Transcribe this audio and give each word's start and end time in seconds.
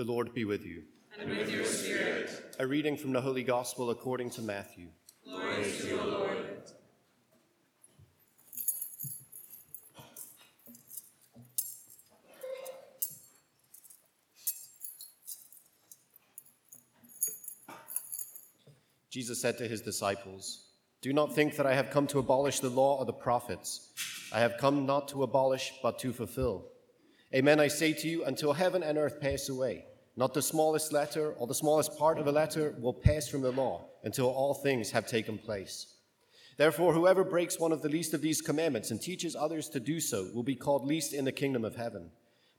The 0.00 0.10
Lord 0.10 0.32
be 0.32 0.46
with 0.46 0.64
you. 0.64 0.84
And 1.20 1.28
with 1.28 1.50
your 1.50 1.66
spirit. 1.66 2.54
A 2.58 2.66
reading 2.66 2.96
from 2.96 3.12
the 3.12 3.20
Holy 3.20 3.42
Gospel 3.42 3.90
according 3.90 4.30
to 4.30 4.40
Matthew. 4.40 4.86
Glory 5.26 5.70
to 5.78 5.86
you, 5.88 6.00
Lord. 6.00 6.62
Jesus 19.10 19.42
said 19.42 19.58
to 19.58 19.68
his 19.68 19.82
disciples, 19.82 20.70
Do 21.02 21.12
not 21.12 21.34
think 21.34 21.56
that 21.56 21.66
I 21.66 21.74
have 21.74 21.90
come 21.90 22.06
to 22.06 22.20
abolish 22.20 22.60
the 22.60 22.70
law 22.70 22.96
or 22.96 23.04
the 23.04 23.12
prophets. 23.12 23.92
I 24.32 24.40
have 24.40 24.56
come 24.56 24.86
not 24.86 25.08
to 25.08 25.24
abolish, 25.24 25.74
but 25.82 25.98
to 25.98 26.14
fulfill. 26.14 26.64
Amen, 27.34 27.60
I 27.60 27.68
say 27.68 27.92
to 27.92 28.08
you, 28.08 28.24
until 28.24 28.54
heaven 28.54 28.82
and 28.82 28.96
earth 28.96 29.20
pass 29.20 29.50
away, 29.50 29.84
not 30.16 30.34
the 30.34 30.42
smallest 30.42 30.92
letter 30.92 31.32
or 31.32 31.46
the 31.46 31.54
smallest 31.54 31.96
part 31.98 32.18
of 32.18 32.26
a 32.26 32.32
letter 32.32 32.74
will 32.80 32.92
pass 32.92 33.28
from 33.28 33.42
the 33.42 33.52
law 33.52 33.86
until 34.04 34.26
all 34.26 34.54
things 34.54 34.90
have 34.90 35.06
taken 35.06 35.38
place. 35.38 35.94
Therefore, 36.56 36.92
whoever 36.92 37.24
breaks 37.24 37.58
one 37.58 37.72
of 37.72 37.80
the 37.80 37.88
least 37.88 38.12
of 38.12 38.20
these 38.20 38.42
commandments 38.42 38.90
and 38.90 39.00
teaches 39.00 39.34
others 39.34 39.68
to 39.70 39.80
do 39.80 39.98
so 39.98 40.28
will 40.34 40.42
be 40.42 40.54
called 40.54 40.86
least 40.86 41.14
in 41.14 41.24
the 41.24 41.32
kingdom 41.32 41.64
of 41.64 41.76
heaven. 41.76 42.10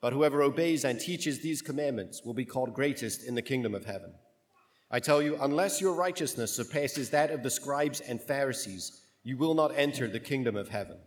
But 0.01 0.13
whoever 0.13 0.41
obeys 0.41 0.85
and 0.85 0.99
teaches 0.99 1.39
these 1.39 1.61
commandments 1.61 2.23
will 2.23 2.33
be 2.33 2.45
called 2.45 2.73
greatest 2.73 3.23
in 3.23 3.35
the 3.35 3.43
kingdom 3.43 3.75
of 3.75 3.85
heaven. 3.85 4.13
I 4.89 4.99
tell 4.99 5.21
you, 5.21 5.37
unless 5.39 5.79
your 5.79 5.93
righteousness 5.93 6.51
surpasses 6.51 7.11
that 7.11 7.31
of 7.31 7.43
the 7.43 7.49
scribes 7.51 8.01
and 8.01 8.19
Pharisees, 8.19 9.01
you 9.23 9.37
will 9.37 9.53
not 9.53 9.73
enter 9.75 10.07
the 10.07 10.19
kingdom 10.19 10.55
of 10.55 10.69
heaven. 10.69 10.97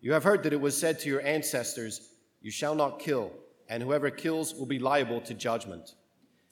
You 0.00 0.12
have 0.12 0.24
heard 0.24 0.44
that 0.44 0.52
it 0.52 0.60
was 0.60 0.78
said 0.78 1.00
to 1.00 1.08
your 1.08 1.20
ancestors, 1.22 2.10
You 2.40 2.52
shall 2.52 2.76
not 2.76 3.00
kill, 3.00 3.32
and 3.68 3.82
whoever 3.82 4.10
kills 4.10 4.54
will 4.54 4.66
be 4.66 4.78
liable 4.78 5.20
to 5.22 5.34
judgment. 5.34 5.94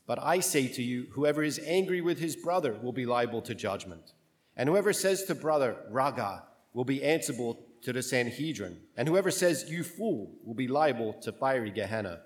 But 0.06 0.22
I 0.22 0.40
say 0.40 0.68
to 0.68 0.82
you, 0.82 1.06
whoever 1.12 1.42
is 1.42 1.60
angry 1.66 2.00
with 2.00 2.18
his 2.18 2.36
brother 2.36 2.74
will 2.74 2.92
be 2.92 3.06
liable 3.06 3.42
to 3.42 3.54
judgment. 3.54 4.12
And 4.56 4.68
whoever 4.68 4.92
says 4.92 5.24
to 5.24 5.34
brother, 5.34 5.76
Raga, 5.90 6.44
will 6.72 6.84
be 6.84 7.02
answerable 7.02 7.66
to 7.82 7.92
the 7.92 8.02
Sanhedrin. 8.02 8.78
And 8.96 9.08
whoever 9.08 9.30
says, 9.30 9.70
You 9.70 9.82
fool, 9.82 10.32
will 10.44 10.54
be 10.54 10.68
liable 10.68 11.14
to 11.22 11.32
fiery 11.32 11.70
Gehenna. 11.70 12.20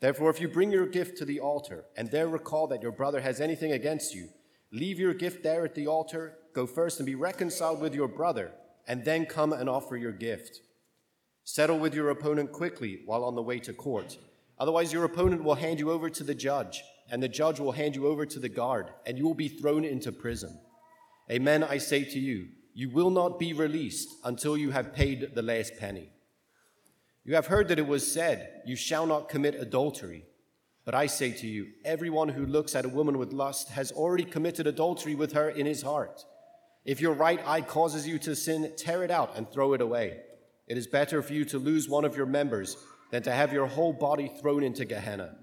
Therefore, 0.00 0.30
if 0.30 0.40
you 0.40 0.48
bring 0.48 0.70
your 0.70 0.86
gift 0.86 1.18
to 1.18 1.24
the 1.24 1.40
altar 1.40 1.84
and 1.96 2.10
there 2.10 2.28
recall 2.28 2.68
that 2.68 2.82
your 2.82 2.92
brother 2.92 3.20
has 3.20 3.40
anything 3.40 3.72
against 3.72 4.14
you, 4.14 4.28
leave 4.70 4.98
your 4.98 5.14
gift 5.14 5.42
there 5.42 5.64
at 5.64 5.74
the 5.74 5.86
altar, 5.86 6.38
go 6.54 6.66
first 6.66 7.00
and 7.00 7.06
be 7.06 7.14
reconciled 7.14 7.80
with 7.80 7.94
your 7.94 8.08
brother, 8.08 8.52
and 8.86 9.04
then 9.04 9.26
come 9.26 9.52
and 9.52 9.68
offer 9.68 9.96
your 9.96 10.12
gift. 10.12 10.60
Settle 11.50 11.78
with 11.78 11.94
your 11.94 12.10
opponent 12.10 12.52
quickly 12.52 13.00
while 13.06 13.24
on 13.24 13.34
the 13.34 13.40
way 13.40 13.58
to 13.60 13.72
court. 13.72 14.18
Otherwise, 14.58 14.92
your 14.92 15.04
opponent 15.04 15.42
will 15.42 15.54
hand 15.54 15.80
you 15.80 15.90
over 15.90 16.10
to 16.10 16.22
the 16.22 16.34
judge, 16.34 16.84
and 17.10 17.22
the 17.22 17.28
judge 17.28 17.58
will 17.58 17.72
hand 17.72 17.96
you 17.96 18.06
over 18.06 18.26
to 18.26 18.38
the 18.38 18.50
guard, 18.50 18.90
and 19.06 19.16
you 19.16 19.24
will 19.24 19.32
be 19.32 19.48
thrown 19.48 19.82
into 19.82 20.12
prison. 20.12 20.60
Amen, 21.30 21.64
I 21.64 21.78
say 21.78 22.04
to 22.04 22.18
you, 22.18 22.48
you 22.74 22.90
will 22.90 23.08
not 23.08 23.38
be 23.38 23.54
released 23.54 24.10
until 24.24 24.58
you 24.58 24.72
have 24.72 24.92
paid 24.92 25.34
the 25.34 25.40
last 25.40 25.78
penny. 25.78 26.10
You 27.24 27.34
have 27.34 27.46
heard 27.46 27.68
that 27.68 27.78
it 27.78 27.88
was 27.88 28.12
said, 28.12 28.60
You 28.66 28.76
shall 28.76 29.06
not 29.06 29.30
commit 29.30 29.54
adultery. 29.54 30.26
But 30.84 30.94
I 30.94 31.06
say 31.06 31.32
to 31.32 31.46
you, 31.46 31.68
everyone 31.82 32.28
who 32.28 32.44
looks 32.44 32.76
at 32.76 32.84
a 32.84 32.90
woman 32.90 33.16
with 33.16 33.32
lust 33.32 33.70
has 33.70 33.90
already 33.90 34.24
committed 34.24 34.66
adultery 34.66 35.14
with 35.14 35.32
her 35.32 35.48
in 35.48 35.64
his 35.64 35.80
heart. 35.80 36.26
If 36.84 37.00
your 37.00 37.14
right 37.14 37.40
eye 37.46 37.62
causes 37.62 38.06
you 38.06 38.18
to 38.18 38.36
sin, 38.36 38.74
tear 38.76 39.02
it 39.02 39.10
out 39.10 39.34
and 39.34 39.50
throw 39.50 39.72
it 39.72 39.80
away. 39.80 40.24
It 40.68 40.76
is 40.76 40.86
better 40.86 41.22
for 41.22 41.32
you 41.32 41.44
to 41.46 41.58
lose 41.58 41.88
one 41.88 42.04
of 42.04 42.16
your 42.16 42.26
members 42.26 42.76
than 43.10 43.22
to 43.22 43.32
have 43.32 43.52
your 43.52 43.66
whole 43.66 43.94
body 43.94 44.30
thrown 44.40 44.62
into 44.62 44.84
Gehenna. 44.84 45.34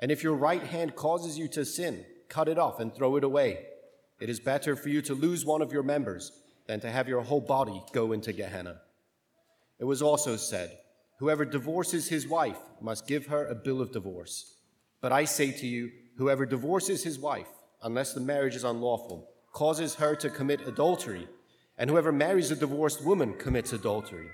And 0.00 0.10
if 0.10 0.22
your 0.22 0.34
right 0.34 0.62
hand 0.62 0.96
causes 0.96 1.38
you 1.38 1.48
to 1.48 1.64
sin, 1.64 2.04
cut 2.28 2.48
it 2.48 2.58
off 2.58 2.80
and 2.80 2.92
throw 2.92 3.16
it 3.16 3.24
away. 3.24 3.66
It 4.18 4.28
is 4.28 4.40
better 4.40 4.74
for 4.74 4.88
you 4.88 5.00
to 5.02 5.14
lose 5.14 5.44
one 5.44 5.62
of 5.62 5.72
your 5.72 5.84
members 5.84 6.32
than 6.66 6.80
to 6.80 6.90
have 6.90 7.08
your 7.08 7.22
whole 7.22 7.40
body 7.40 7.80
go 7.92 8.12
into 8.12 8.32
Gehenna. 8.32 8.80
It 9.78 9.84
was 9.84 10.02
also 10.02 10.36
said, 10.36 10.78
Whoever 11.18 11.44
divorces 11.44 12.08
his 12.08 12.26
wife 12.26 12.58
must 12.80 13.06
give 13.06 13.26
her 13.26 13.46
a 13.46 13.54
bill 13.54 13.80
of 13.80 13.92
divorce. 13.92 14.56
But 15.00 15.12
I 15.12 15.24
say 15.24 15.52
to 15.52 15.66
you, 15.66 15.92
whoever 16.16 16.44
divorces 16.44 17.04
his 17.04 17.18
wife, 17.18 17.48
unless 17.82 18.12
the 18.12 18.20
marriage 18.20 18.56
is 18.56 18.64
unlawful, 18.64 19.30
causes 19.52 19.94
her 19.94 20.16
to 20.16 20.28
commit 20.28 20.66
adultery, 20.66 21.28
and 21.78 21.88
whoever 21.88 22.12
marries 22.12 22.50
a 22.50 22.56
divorced 22.56 23.04
woman 23.04 23.34
commits 23.34 23.72
adultery. 23.72 24.28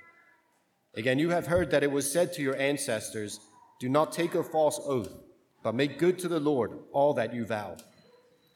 Again, 0.94 1.19
you 1.19 1.30
have 1.30 1.47
heard 1.47 1.70
that 1.70 1.82
it 1.82 1.91
was 1.91 2.10
said 2.10 2.32
to 2.34 2.42
your 2.42 2.56
ancestors, 2.56 3.41
Do 3.80 3.88
not 3.88 4.12
take 4.12 4.34
a 4.34 4.42
false 4.42 4.80
oath, 4.84 5.12
but 5.62 5.75
make 5.75 5.98
good 5.98 6.19
to 6.20 6.28
the 6.28 6.41
Lord 6.41 6.78
all 6.92 7.14
that 7.14 7.34
you 7.34 7.47
vow. 7.47 7.76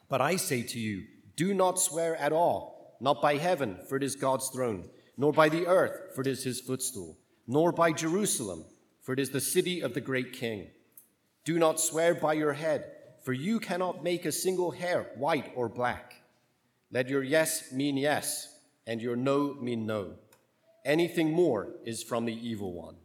But 0.09 0.21
I 0.21 0.35
say 0.35 0.63
to 0.63 0.79
you, 0.79 1.05
do 1.35 1.53
not 1.53 1.79
swear 1.79 2.15
at 2.15 2.33
all, 2.33 2.97
not 2.99 3.21
by 3.21 3.37
heaven, 3.37 3.77
for 3.87 3.95
it 3.97 4.03
is 4.03 4.15
God's 4.15 4.49
throne, 4.49 4.89
nor 5.17 5.31
by 5.31 5.49
the 5.49 5.67
earth, 5.67 6.15
for 6.15 6.21
it 6.21 6.27
is 6.27 6.43
his 6.43 6.61
footstool 6.61 7.17
nor 7.47 7.71
by 7.71 7.93
Jerusalem, 7.93 8.65
for 9.01 9.13
it 9.13 9.19
is 9.19 9.29
the 9.29 9.41
city 9.41 9.81
of 9.81 9.93
the 9.93 10.01
great 10.01 10.33
king. 10.33 10.67
Do 11.45 11.57
not 11.57 11.79
swear 11.79 12.13
by 12.13 12.33
your 12.33 12.53
head, 12.53 12.91
for 13.23 13.31
you 13.31 13.59
cannot 13.59 14.03
make 14.03 14.25
a 14.25 14.31
single 14.31 14.71
hair 14.71 15.07
white 15.15 15.51
or 15.55 15.69
black. 15.69 16.13
Let 16.91 17.07
your 17.07 17.23
yes 17.23 17.71
mean 17.71 17.95
yes, 17.95 18.53
and 18.85 19.01
your 19.01 19.15
no 19.15 19.55
mean 19.55 19.85
no. 19.85 20.15
Anything 20.87 21.33
more 21.33 21.67
is 21.83 22.01
from 22.01 22.23
the 22.23 22.33
evil 22.33 22.71
one. 22.71 22.95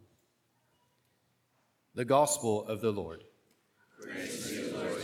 The 1.97 2.05
Gospel 2.05 2.65
of 2.69 2.81
the 2.81 2.93
Lord. 2.93 3.25
You, 4.01 4.73
Lord 4.73 5.03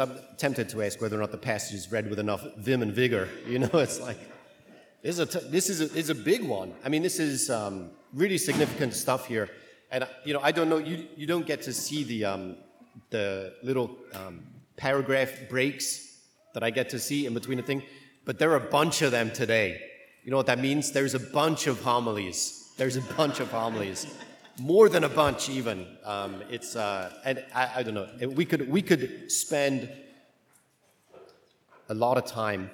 I'm 0.00 0.18
tempted 0.36 0.68
to 0.70 0.82
ask 0.82 1.00
whether 1.00 1.16
or 1.16 1.20
not 1.20 1.30
the 1.30 1.38
passage 1.38 1.76
is 1.76 1.92
read 1.92 2.10
with 2.10 2.18
enough 2.18 2.44
vim 2.56 2.82
and 2.82 2.92
vigor. 2.92 3.28
You 3.46 3.60
know, 3.60 3.70
it's 3.74 4.00
like, 4.00 4.18
this 5.02 5.16
is 5.16 5.18
a, 5.20 5.26
t- 5.26 5.48
this 5.48 5.70
is 5.70 5.80
a, 5.80 5.96
is 5.96 6.10
a 6.10 6.14
big 6.14 6.42
one. 6.42 6.74
I 6.84 6.88
mean, 6.88 7.02
this 7.02 7.20
is 7.20 7.50
um, 7.50 7.90
really 8.12 8.38
significant 8.38 8.94
stuff 8.94 9.26
here. 9.26 9.48
And, 9.92 10.08
you 10.24 10.34
know, 10.34 10.40
I 10.42 10.50
don't 10.50 10.68
know, 10.68 10.78
you, 10.78 11.06
you 11.16 11.28
don't 11.28 11.46
get 11.46 11.62
to 11.62 11.72
see 11.72 12.02
the, 12.02 12.24
um, 12.24 12.56
the 13.10 13.54
little 13.62 13.96
um, 14.12 14.42
paragraph 14.76 15.32
breaks 15.48 16.18
that 16.54 16.62
I 16.62 16.70
get 16.70 16.90
to 16.90 16.98
see 16.98 17.26
in 17.26 17.34
between 17.34 17.58
the 17.58 17.62
thing, 17.62 17.82
but 18.24 18.38
there 18.38 18.50
are 18.52 18.56
a 18.56 18.70
bunch 18.70 19.02
of 19.02 19.10
them 19.10 19.30
today. 19.30 19.80
You 20.24 20.30
know 20.30 20.36
what 20.36 20.46
that 20.46 20.58
means? 20.58 20.92
There's 20.92 21.14
a 21.14 21.20
bunch 21.20 21.66
of 21.66 21.80
homilies. 21.82 22.72
There's 22.76 22.96
a 22.96 23.02
bunch 23.02 23.40
of 23.40 23.50
homilies 23.50 24.06
more 24.58 24.88
than 24.88 25.04
a 25.04 25.08
bunch 25.08 25.48
even. 25.48 25.86
Um, 26.04 26.42
it's 26.50 26.76
uh, 26.76 27.12
and 27.24 27.44
I, 27.54 27.70
I, 27.76 27.82
don't 27.82 27.94
know. 27.94 28.28
We 28.28 28.44
could 28.44 28.70
we 28.70 28.82
could 28.82 29.30
spend 29.30 29.90
a 31.88 31.94
lot 31.94 32.16
of 32.16 32.26
time, 32.26 32.70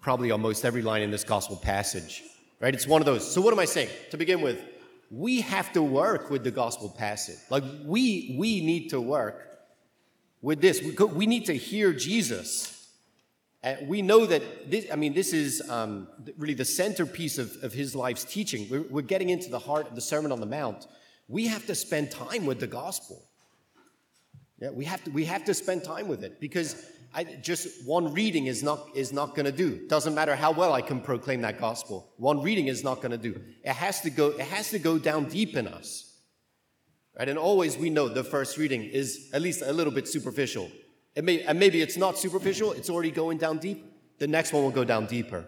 probably 0.00 0.30
almost 0.30 0.64
every 0.64 0.82
line 0.82 1.02
in 1.02 1.10
this 1.10 1.24
gospel 1.24 1.56
passage, 1.56 2.22
right? 2.60 2.74
It's 2.74 2.86
one 2.86 3.00
of 3.00 3.06
those. 3.06 3.30
So 3.30 3.40
what 3.40 3.52
am 3.52 3.60
I 3.60 3.64
saying? 3.64 3.88
To 4.10 4.16
begin 4.16 4.40
with, 4.40 4.62
we 5.10 5.40
have 5.42 5.72
to 5.74 5.82
work 5.82 6.30
with 6.30 6.44
the 6.44 6.50
gospel 6.50 6.88
passage. 6.88 7.38
Like 7.50 7.64
we 7.84 8.36
we 8.38 8.64
need 8.64 8.90
to 8.90 9.00
work 9.00 9.53
with 10.44 10.60
this. 10.60 10.82
We, 10.82 11.26
need 11.26 11.46
to 11.46 11.54
hear 11.54 11.94
Jesus. 11.94 12.90
And 13.62 13.88
we 13.88 14.02
know 14.02 14.26
that 14.26 14.70
this, 14.70 14.86
I 14.92 14.96
mean, 14.96 15.14
this 15.14 15.32
is 15.32 15.62
um, 15.70 16.06
really 16.36 16.52
the 16.52 16.66
centerpiece 16.66 17.38
of, 17.38 17.56
of 17.62 17.72
his 17.72 17.96
life's 17.96 18.24
teaching. 18.24 18.68
We're, 18.68 18.82
we're 18.82 19.02
getting 19.02 19.30
into 19.30 19.48
the 19.48 19.58
heart 19.58 19.88
of 19.88 19.94
the 19.94 20.02
Sermon 20.02 20.30
on 20.30 20.40
the 20.40 20.46
Mount. 20.46 20.86
We 21.28 21.46
have 21.46 21.64
to 21.66 21.74
spend 21.74 22.10
time 22.10 22.44
with 22.44 22.60
the 22.60 22.66
gospel. 22.66 23.24
Yeah, 24.60 24.68
we 24.68 24.84
have 24.84 25.02
to, 25.04 25.10
we 25.10 25.24
have 25.24 25.46
to 25.46 25.54
spend 25.54 25.82
time 25.82 26.08
with 26.08 26.22
it 26.22 26.38
because 26.40 26.90
I, 27.14 27.24
just 27.24 27.86
one 27.86 28.12
reading 28.12 28.44
is 28.44 28.62
not, 28.62 28.86
is 28.94 29.14
not 29.14 29.34
going 29.34 29.46
to 29.46 29.52
do. 29.52 29.86
Doesn't 29.88 30.14
matter 30.14 30.36
how 30.36 30.52
well 30.52 30.74
I 30.74 30.82
can 30.82 31.00
proclaim 31.00 31.40
that 31.40 31.58
gospel. 31.58 32.12
One 32.18 32.42
reading 32.42 32.66
is 32.66 32.84
not 32.84 32.96
going 32.96 33.12
to 33.12 33.18
do. 33.18 33.40
It 33.64 33.72
has 33.72 34.02
to 34.02 34.10
go, 34.10 34.28
it 34.28 34.40
has 34.40 34.68
to 34.70 34.78
go 34.78 34.98
down 34.98 35.24
deep 35.24 35.56
in 35.56 35.66
us. 35.66 36.13
Right? 37.18 37.28
And 37.28 37.38
always 37.38 37.76
we 37.76 37.90
know 37.90 38.08
the 38.08 38.24
first 38.24 38.56
reading 38.58 38.82
is 38.84 39.30
at 39.32 39.42
least 39.42 39.62
a 39.62 39.72
little 39.72 39.92
bit 39.92 40.08
superficial. 40.08 40.70
It 41.14 41.24
may, 41.24 41.42
and 41.42 41.58
maybe 41.58 41.80
it's 41.80 41.96
not 41.96 42.18
superficial, 42.18 42.72
it's 42.72 42.90
already 42.90 43.12
going 43.12 43.38
down 43.38 43.58
deep. 43.58 43.84
The 44.18 44.26
next 44.26 44.52
one 44.52 44.62
will 44.62 44.70
go 44.70 44.84
down 44.84 45.06
deeper. 45.06 45.44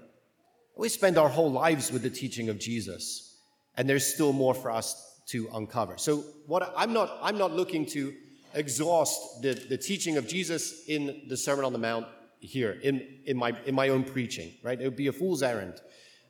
We 0.76 0.88
spend 0.88 1.18
our 1.18 1.28
whole 1.28 1.50
lives 1.50 1.90
with 1.90 2.02
the 2.02 2.10
teaching 2.10 2.48
of 2.48 2.58
Jesus, 2.58 3.40
and 3.76 3.88
there's 3.88 4.06
still 4.06 4.32
more 4.32 4.54
for 4.54 4.70
us 4.70 5.20
to 5.28 5.48
uncover. 5.54 5.98
So, 5.98 6.18
what 6.46 6.72
I'm 6.76 6.92
not, 6.92 7.18
I'm 7.22 7.38
not 7.38 7.52
looking 7.52 7.86
to 7.86 8.14
exhaust 8.54 9.42
the, 9.42 9.54
the 9.54 9.76
teaching 9.76 10.16
of 10.16 10.28
Jesus 10.28 10.84
in 10.86 11.22
the 11.28 11.36
Sermon 11.36 11.64
on 11.64 11.72
the 11.72 11.78
Mount 11.78 12.06
here, 12.40 12.78
in, 12.82 13.06
in, 13.24 13.36
my, 13.36 13.56
in 13.66 13.74
my 13.74 13.88
own 13.88 14.04
preaching, 14.04 14.52
right? 14.62 14.80
It 14.80 14.84
would 14.84 14.96
be 14.96 15.08
a 15.08 15.12
fool's 15.12 15.42
errand. 15.42 15.80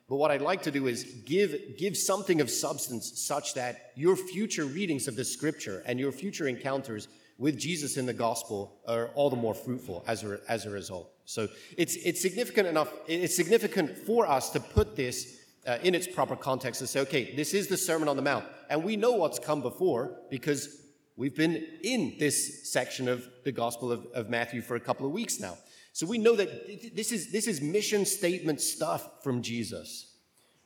But 0.09 0.15
what 0.15 0.31
I'd 0.31 0.41
like 0.41 0.63
to 0.63 0.71
do 0.71 0.87
is 0.87 1.03
give, 1.25 1.77
give 1.77 1.97
something 1.97 2.39
of 2.39 2.49
substance 2.49 3.19
such 3.19 3.53
that 3.55 3.91
your 3.95 4.15
future 4.15 4.65
readings 4.65 5.07
of 5.07 5.15
the 5.17 5.25
scripture 5.25 5.83
and 5.85 5.99
your 5.99 6.13
future 6.13 6.47
encounters 6.47 7.09
with 7.37 7.57
Jesus 7.57 7.97
in 7.97 8.05
the 8.05 8.13
gospel 8.13 8.79
are 8.87 9.09
all 9.15 9.29
the 9.29 9.35
more 9.35 9.53
fruitful 9.53 10.03
as 10.07 10.23
a, 10.23 10.39
as 10.47 10.65
a 10.65 10.69
result. 10.69 11.11
So 11.25 11.49
it's, 11.77 11.95
it's 11.97 12.21
significant 12.21 12.67
enough, 12.67 12.91
it's 13.07 13.35
significant 13.35 13.97
for 13.97 14.25
us 14.25 14.49
to 14.51 14.59
put 14.61 14.95
this 14.95 15.41
uh, 15.67 15.77
in 15.83 15.93
its 15.93 16.07
proper 16.07 16.35
context 16.35 16.79
and 16.79 16.89
say, 16.89 17.01
okay, 17.01 17.35
this 17.35 17.53
is 17.53 17.67
the 17.67 17.75
Sermon 17.75 18.07
on 18.07 18.15
the 18.15 18.21
Mount. 18.21 18.45
And 18.69 18.83
we 18.83 18.95
know 18.95 19.11
what's 19.11 19.37
come 19.37 19.61
before 19.61 20.17
because 20.29 20.81
we've 21.17 21.35
been 21.35 21.63
in 21.83 22.15
this 22.17 22.71
section 22.71 23.09
of 23.09 23.27
the 23.43 23.51
Gospel 23.51 23.91
of, 23.91 24.05
of 24.13 24.29
Matthew 24.29 24.61
for 24.61 24.75
a 24.77 24.79
couple 24.79 25.05
of 25.05 25.11
weeks 25.11 25.39
now. 25.41 25.57
So 25.97 26.05
we 26.05 26.19
know 26.19 26.35
that 26.35 26.95
this 26.95 27.11
is, 27.11 27.31
this 27.31 27.47
is 27.47 27.59
mission 27.59 28.05
statement 28.05 28.61
stuff 28.61 29.23
from 29.23 29.41
Jesus. 29.41 30.13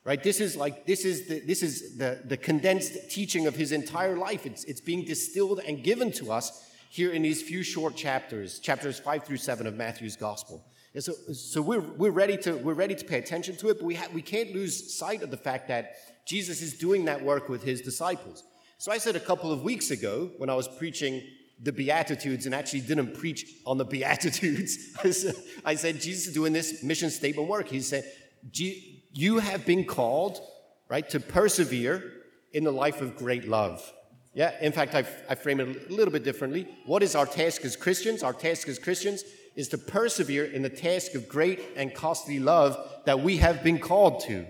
Right? 0.04 0.22
This 0.22 0.40
is 0.40 0.56
like 0.56 0.84
this 0.84 1.06
is 1.06 1.26
the 1.26 1.40
this 1.40 1.62
is 1.62 1.96
the, 1.96 2.20
the 2.22 2.36
condensed 2.36 3.10
teaching 3.10 3.46
of 3.46 3.56
his 3.56 3.72
entire 3.72 4.14
life. 4.14 4.44
It's, 4.44 4.64
it's 4.64 4.82
being 4.82 5.06
distilled 5.06 5.60
and 5.66 5.82
given 5.82 6.12
to 6.12 6.30
us 6.30 6.70
here 6.90 7.12
in 7.12 7.22
these 7.22 7.40
few 7.40 7.62
short 7.62 7.96
chapters, 7.96 8.58
chapters 8.58 8.98
five 8.98 9.24
through 9.24 9.38
seven 9.38 9.66
of 9.66 9.74
Matthew's 9.74 10.16
gospel. 10.16 10.66
And 10.92 11.02
so, 11.02 11.14
so 11.32 11.62
we're, 11.62 11.80
we're, 11.80 12.10
ready 12.10 12.36
to, 12.36 12.58
we're 12.58 12.74
ready 12.74 12.94
to 12.94 13.04
pay 13.06 13.16
attention 13.16 13.56
to 13.56 13.70
it, 13.70 13.78
but 13.78 13.86
we, 13.86 13.94
ha- 13.94 14.08
we 14.12 14.20
can't 14.20 14.54
lose 14.54 14.94
sight 14.94 15.22
of 15.22 15.30
the 15.30 15.38
fact 15.38 15.66
that 15.68 15.94
Jesus 16.26 16.60
is 16.60 16.74
doing 16.74 17.06
that 17.06 17.24
work 17.24 17.48
with 17.48 17.62
his 17.62 17.80
disciples. 17.80 18.44
So 18.76 18.92
I 18.92 18.98
said 18.98 19.16
a 19.16 19.20
couple 19.20 19.50
of 19.50 19.62
weeks 19.62 19.90
ago 19.90 20.30
when 20.36 20.50
I 20.50 20.54
was 20.54 20.68
preaching 20.68 21.22
the 21.60 21.72
Beatitudes 21.72 22.46
and 22.46 22.54
actually 22.54 22.80
didn't 22.80 23.14
preach 23.14 23.46
on 23.66 23.78
the 23.78 23.84
Beatitudes, 23.84 24.78
I 25.64 25.74
said, 25.74 26.00
Jesus 26.00 26.28
is 26.28 26.34
doing 26.34 26.52
this 26.52 26.82
mission 26.82 27.10
statement 27.10 27.48
work. 27.48 27.68
He 27.68 27.80
said, 27.80 28.04
You 28.52 29.38
have 29.38 29.64
been 29.64 29.84
called, 29.84 30.40
right, 30.88 31.08
to 31.10 31.20
persevere 31.20 32.12
in 32.52 32.64
the 32.64 32.72
life 32.72 33.00
of 33.00 33.16
great 33.16 33.48
love. 33.48 33.92
Yeah, 34.34 34.52
in 34.60 34.72
fact, 34.72 34.94
I, 34.94 35.02
frame 35.34 35.60
it 35.60 35.90
a 35.90 35.92
little 35.92 36.12
bit 36.12 36.24
differently. 36.24 36.66
What 36.86 37.02
is 37.02 37.14
our 37.14 37.26
task 37.26 37.64
as 37.64 37.76
Christians? 37.76 38.22
Our 38.22 38.32
task 38.32 38.66
as 38.68 38.78
Christians 38.78 39.24
is 39.54 39.68
to 39.68 39.78
persevere 39.78 40.46
in 40.46 40.62
the 40.62 40.70
task 40.70 41.14
of 41.14 41.28
great 41.28 41.60
and 41.76 41.94
costly 41.94 42.38
love 42.38 42.78
that 43.04 43.20
we 43.20 43.36
have 43.38 43.62
been 43.62 43.78
called 43.78 44.20
to. 44.20 44.46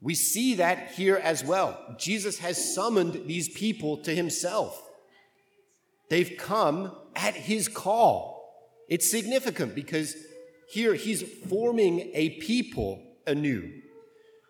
We 0.00 0.16
see 0.16 0.56
that 0.56 0.90
here 0.90 1.16
as 1.16 1.44
well. 1.44 1.78
Jesus 1.96 2.40
has 2.40 2.74
summoned 2.74 3.22
these 3.26 3.48
people 3.48 3.98
to 3.98 4.12
himself. 4.12 4.82
They've 6.12 6.36
come 6.36 6.94
at 7.16 7.34
his 7.34 7.68
call. 7.68 8.84
It's 8.86 9.10
significant 9.10 9.74
because 9.74 10.14
here 10.68 10.92
he's 10.92 11.22
forming 11.22 12.10
a 12.12 12.38
people 12.38 13.02
anew. 13.26 13.80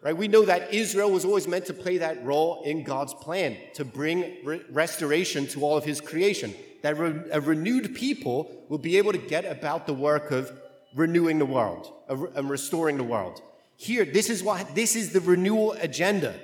Right? 0.03 0.17
We 0.17 0.27
know 0.27 0.45
that 0.45 0.75
Israel 0.75 1.13
was 1.13 1.25
always 1.25 1.47
meant 1.47 1.67
to 1.67 1.73
play 1.73 1.99
that 1.99 2.25
role 2.25 2.65
in 2.65 2.83
God's 2.83 3.15
plan 3.15 3.57
to 3.75 3.85
bring 3.85 4.39
re- 4.43 4.63
restoration 4.71 5.47
to 5.49 5.63
all 5.63 5.77
of 5.77 5.85
his 5.85 6.01
creation. 6.01 6.53
That 6.83 6.99
re- 6.99 7.31
a 7.31 7.41
renewed 7.41 7.95
people 7.95 8.65
will 8.69 8.79
be 8.79 8.99
able 8.99 9.13
to 9.13 9.19
get 9.19 9.45
about 9.45 9.87
the 9.87 9.95
work 9.95 10.33
of 10.33 10.51
renewing 10.97 11.39
the 11.39 11.47
world 11.47 11.93
and 12.09 12.51
restoring 12.51 12.97
the 12.97 13.05
world. 13.05 13.41
Here, 13.77 14.05
this 14.05 14.31
is 14.31 14.43
what 14.43 14.75
this 14.75 14.97
is 14.97 15.13
the 15.13 15.21
renewal 15.21 15.77
agenda. 15.79 16.35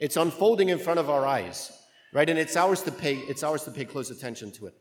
It's 0.00 0.16
unfolding 0.16 0.70
in 0.70 0.80
front 0.80 0.98
of 0.98 1.08
our 1.08 1.24
eyes, 1.24 1.70
right? 2.12 2.28
And 2.28 2.38
it's 2.38 2.56
ours 2.56 2.82
to 2.82 2.92
pay. 2.92 3.16
It's 3.16 3.42
ours 3.42 3.64
to 3.64 3.70
pay 3.70 3.84
close 3.84 4.10
attention 4.10 4.50
to 4.52 4.66
it. 4.66 4.74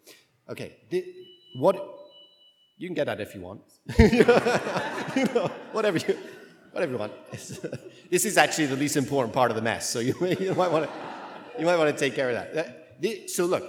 Okay, 0.49 0.75
what 1.57 1.75
you 2.77 2.87
can 2.87 2.95
get 2.95 3.05
that 3.05 3.19
if 3.19 3.35
you 3.35 3.41
want. 3.41 3.61
you 3.99 5.25
know, 5.33 5.51
whatever 5.71 5.97
you 5.97 6.17
whatever 6.71 6.91
you 6.91 6.97
want. 6.97 7.13
this 7.31 8.25
is 8.25 8.37
actually 8.37 8.67
the 8.67 8.75
least 8.75 8.97
important 8.97 9.33
part 9.33 9.51
of 9.51 9.55
the 9.55 9.61
mess, 9.61 9.89
so 9.89 9.99
you, 9.99 10.15
you 10.39 10.53
might 10.55 10.71
want 10.71 10.85
to 10.85 10.91
you 11.59 11.65
might 11.65 11.77
want 11.77 11.93
to 11.93 11.99
take 11.99 12.15
care 12.15 12.29
of 12.29 12.35
that. 12.35 12.77
Uh, 13.03 13.27
so 13.27 13.45
look, 13.45 13.63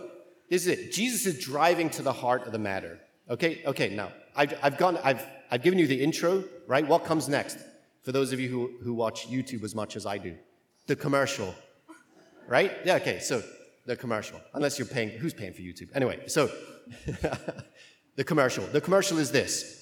this 0.49 0.67
is 0.67 0.69
it. 0.69 0.93
Jesus 0.93 1.27
is 1.27 1.45
driving 1.45 1.91
to 1.91 2.03
the 2.03 2.13
heart 2.13 2.47
of 2.47 2.53
the 2.53 2.59
matter. 2.59 2.99
Okay, 3.29 3.63
okay. 3.67 3.95
Now 3.95 4.13
I've, 4.35 4.59
I've 4.63 4.79
gone. 4.79 4.99
I've 5.03 5.25
I've 5.51 5.63
given 5.63 5.79
you 5.79 5.87
the 5.87 6.01
intro, 6.03 6.45
right? 6.67 6.87
What 6.87 7.05
comes 7.05 7.29
next? 7.29 7.59
For 8.03 8.13
those 8.13 8.33
of 8.33 8.41
you 8.41 8.49
who, 8.49 8.71
who 8.83 8.95
watch 8.95 9.29
YouTube 9.29 9.63
as 9.65 9.75
much 9.75 9.97
as 9.97 10.07
I 10.07 10.17
do, 10.17 10.37
the 10.87 10.97
commercial, 10.97 11.55
right? 12.51 12.77
Yeah. 12.85 12.97
Okay. 12.97 13.21
So 13.21 13.43
the 13.87 13.97
commercial, 13.97 14.39
unless 14.53 14.79
you're 14.79 14.87
paying. 14.87 15.09
Who's 15.09 15.33
paying 15.33 15.55
for 15.55 15.63
YouTube? 15.63 15.89
Anyway, 15.95 16.29
so 16.29 16.51
the 18.17 18.25
commercial. 18.25 18.67
The 18.67 18.83
commercial 18.83 19.17
is 19.19 19.31
this 19.31 19.81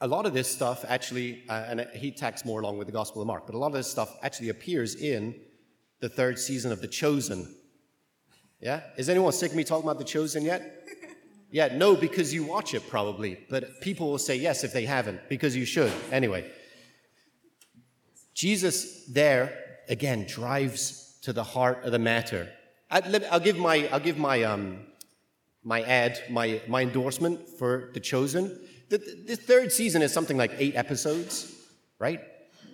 a 0.00 0.06
lot 0.06 0.26
of 0.26 0.32
this 0.32 0.50
stuff 0.50 0.84
actually, 0.88 1.42
uh, 1.48 1.64
and 1.68 1.86
he 1.94 2.10
tacks 2.10 2.44
more 2.44 2.60
along 2.60 2.78
with 2.78 2.86
the 2.86 2.92
Gospel 2.92 3.20
of 3.20 3.26
Mark, 3.26 3.46
but 3.46 3.54
a 3.54 3.58
lot 3.58 3.68
of 3.68 3.74
this 3.74 3.90
stuff 3.90 4.16
actually 4.22 4.48
appears 4.48 4.94
in 4.94 5.34
the 6.00 6.08
third 6.08 6.38
season 6.38 6.72
of 6.72 6.80
The 6.80 6.88
Chosen. 6.88 7.54
Yeah? 8.60 8.80
Is 8.96 9.08
anyone 9.08 9.32
sick 9.32 9.50
of 9.50 9.56
me 9.56 9.64
talking 9.64 9.84
about 9.84 9.98
The 9.98 10.04
Chosen 10.04 10.42
yet? 10.44 10.76
Yeah, 11.52 11.76
no, 11.76 11.96
because 11.96 12.32
you 12.32 12.44
watch 12.44 12.74
it 12.74 12.88
probably, 12.88 13.36
but 13.50 13.80
people 13.80 14.08
will 14.08 14.18
say 14.18 14.36
yes 14.36 14.62
if 14.62 14.72
they 14.72 14.84
haven't, 14.84 15.28
because 15.28 15.56
you 15.56 15.64
should. 15.64 15.90
Anyway, 16.12 16.48
Jesus 18.34 19.04
there, 19.06 19.58
again, 19.88 20.26
drives 20.28 20.99
to 21.22 21.32
the 21.32 21.44
heart 21.44 21.84
of 21.84 21.92
the 21.92 21.98
matter. 21.98 22.50
I, 22.90 23.00
will 23.00 23.40
give 23.40 23.56
my, 23.56 23.88
I'll 23.92 24.00
give 24.00 24.18
my, 24.18 24.42
um, 24.42 24.80
my 25.62 25.82
ad, 25.82 26.20
my, 26.30 26.60
my 26.66 26.82
endorsement 26.82 27.48
for 27.48 27.90
The 27.94 28.00
Chosen 28.00 28.58
the, 28.90 28.98
the 29.26 29.36
third 29.36 29.72
season 29.72 30.02
is 30.02 30.12
something 30.12 30.36
like 30.36 30.52
eight 30.58 30.76
episodes, 30.76 31.54
right? 31.98 32.20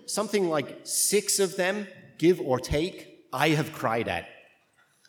Something 0.07 0.49
like 0.49 0.81
six 0.85 1.39
of 1.39 1.57
them, 1.57 1.87
give 2.19 2.41
or 2.41 2.59
take, 2.59 3.27
I 3.33 3.51
have 3.51 3.73
cried 3.73 4.09
at, 4.09 4.27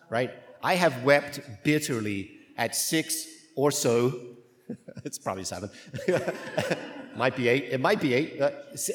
right? 0.10 0.31
I 0.62 0.75
have 0.75 1.04
wept 1.04 1.40
bitterly 1.63 2.31
at 2.57 2.75
six 2.75 3.25
or 3.56 3.72
so. 3.72 4.19
it's 5.06 5.18
probably 5.18 5.45
seven. 5.45 5.69
might 7.16 7.38
be 7.38 7.48
eight. 7.48 7.69
It 7.72 7.80
might 7.80 8.01
be 8.01 8.13
eight 8.13 8.42
uh, 8.42 8.51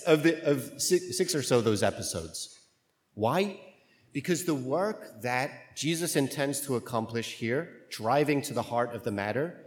of, 0.06 0.22
the, 0.22 0.50
of 0.50 0.82
six, 0.82 1.16
six 1.16 1.34
or 1.34 1.42
so 1.42 1.58
of 1.58 1.64
those 1.64 1.82
episodes. 1.82 2.60
Why? 3.14 3.58
Because 4.12 4.44
the 4.44 4.54
work 4.54 5.22
that 5.22 5.74
Jesus 5.74 6.16
intends 6.16 6.60
to 6.66 6.76
accomplish 6.76 7.34
here, 7.34 7.68
driving 7.90 8.42
to 8.42 8.54
the 8.54 8.62
heart 8.62 8.94
of 8.94 9.04
the 9.04 9.10
matter, 9.10 9.58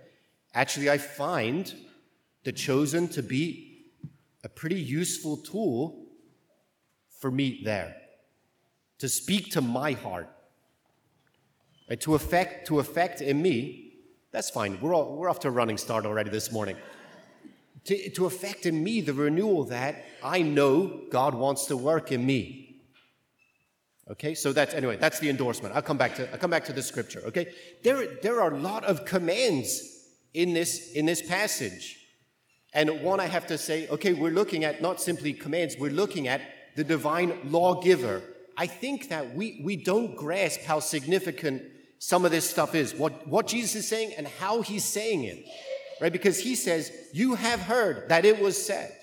actually, 0.53 0.89
I 0.89 0.97
find 0.97 1.74
the 2.44 2.51
chosen 2.51 3.07
to 3.09 3.24
be 3.24 3.86
a 4.44 4.50
pretty 4.50 4.80
useful 4.80 5.38
tool 5.38 6.06
for 7.19 7.31
me 7.31 7.62
there 7.63 7.95
to 9.00 9.09
speak 9.09 9.51
to 9.51 9.62
my 9.62 9.94
heart. 9.94 10.30
Right? 11.89 12.01
to 12.01 12.15
affect 12.15 12.68
to 12.68 12.80
affect 12.80 13.21
in 13.21 13.42
me 13.42 13.86
that's 14.31 14.50
fine. 14.50 14.77
We're, 14.81 14.94
all, 14.94 15.15
we're 15.15 15.30
off 15.30 15.39
to 15.42 15.47
a 15.47 15.51
running 15.51 15.77
start 15.77 16.06
already 16.06 16.30
this 16.30 16.51
morning. 16.51 16.75
To, 17.86 18.09
to 18.09 18.25
affect 18.25 18.65
in 18.65 18.83
me 18.83 19.00
the 19.00 19.13
renewal 19.13 19.65
that 19.65 20.03
i 20.24 20.42
know 20.42 21.01
god 21.12 21.36
wants 21.36 21.68
to 21.68 21.77
work 21.77 22.12
in 22.12 22.25
me 22.25 22.64
okay 24.09 24.33
so 24.35 24.54
that's 24.54 24.74
anyway 24.74 24.97
that's 24.97 25.19
the 25.19 25.30
endorsement 25.30 25.76
i'll 25.76 25.81
come 25.81 25.97
back 25.97 26.16
to 26.16 26.31
i'll 26.31 26.38
come 26.38 26.52
back 26.52 26.66
to 26.66 26.74
the 26.74 26.81
scripture 26.81 27.21
okay 27.26 27.47
there, 27.83 28.07
there 28.21 28.42
are 28.42 28.54
a 28.54 28.57
lot 28.59 28.83
of 28.83 29.06
commands 29.06 29.81
in 30.33 30.54
this 30.54 30.92
in 30.94 31.06
this 31.06 31.21
passage 31.21 31.97
and 32.76 33.02
one, 33.02 33.21
I 33.21 33.28
have 33.28 33.47
to 33.47 33.57
say, 33.57 33.88
okay, 33.88 34.12
we're 34.12 34.33
looking 34.33 34.66
at 34.66 34.81
not 34.81 35.00
simply 35.00 35.31
commands, 35.31 35.78
we're 35.80 35.92
looking 35.92 36.28
at 36.28 36.42
the 36.76 36.83
divine 36.83 37.40
lawgiver. 37.45 38.21
I 38.57 38.68
think 38.68 39.07
that 39.09 39.33
we, 39.33 39.62
we 39.64 39.78
don't 39.78 40.14
grasp 40.18 40.59
how 40.64 40.81
significant 40.81 41.64
some 42.00 42.26
of 42.26 42.31
this 42.31 42.47
stuff 42.47 42.76
is, 42.76 42.94
what, 42.94 43.26
what 43.28 43.47
Jesus 43.47 43.76
is 43.76 43.88
saying 43.88 44.12
and 44.18 44.28
how 44.28 44.62
he's 44.62 44.83
saying 44.83 45.24
it, 45.24 45.45
right? 46.02 46.12
Because 46.12 46.38
he 46.38 46.54
says, 46.54 46.92
You 47.14 47.35
have 47.35 47.62
heard 47.62 48.09
that 48.09 48.26
it 48.26 48.42
was 48.42 48.64
said, 48.64 48.94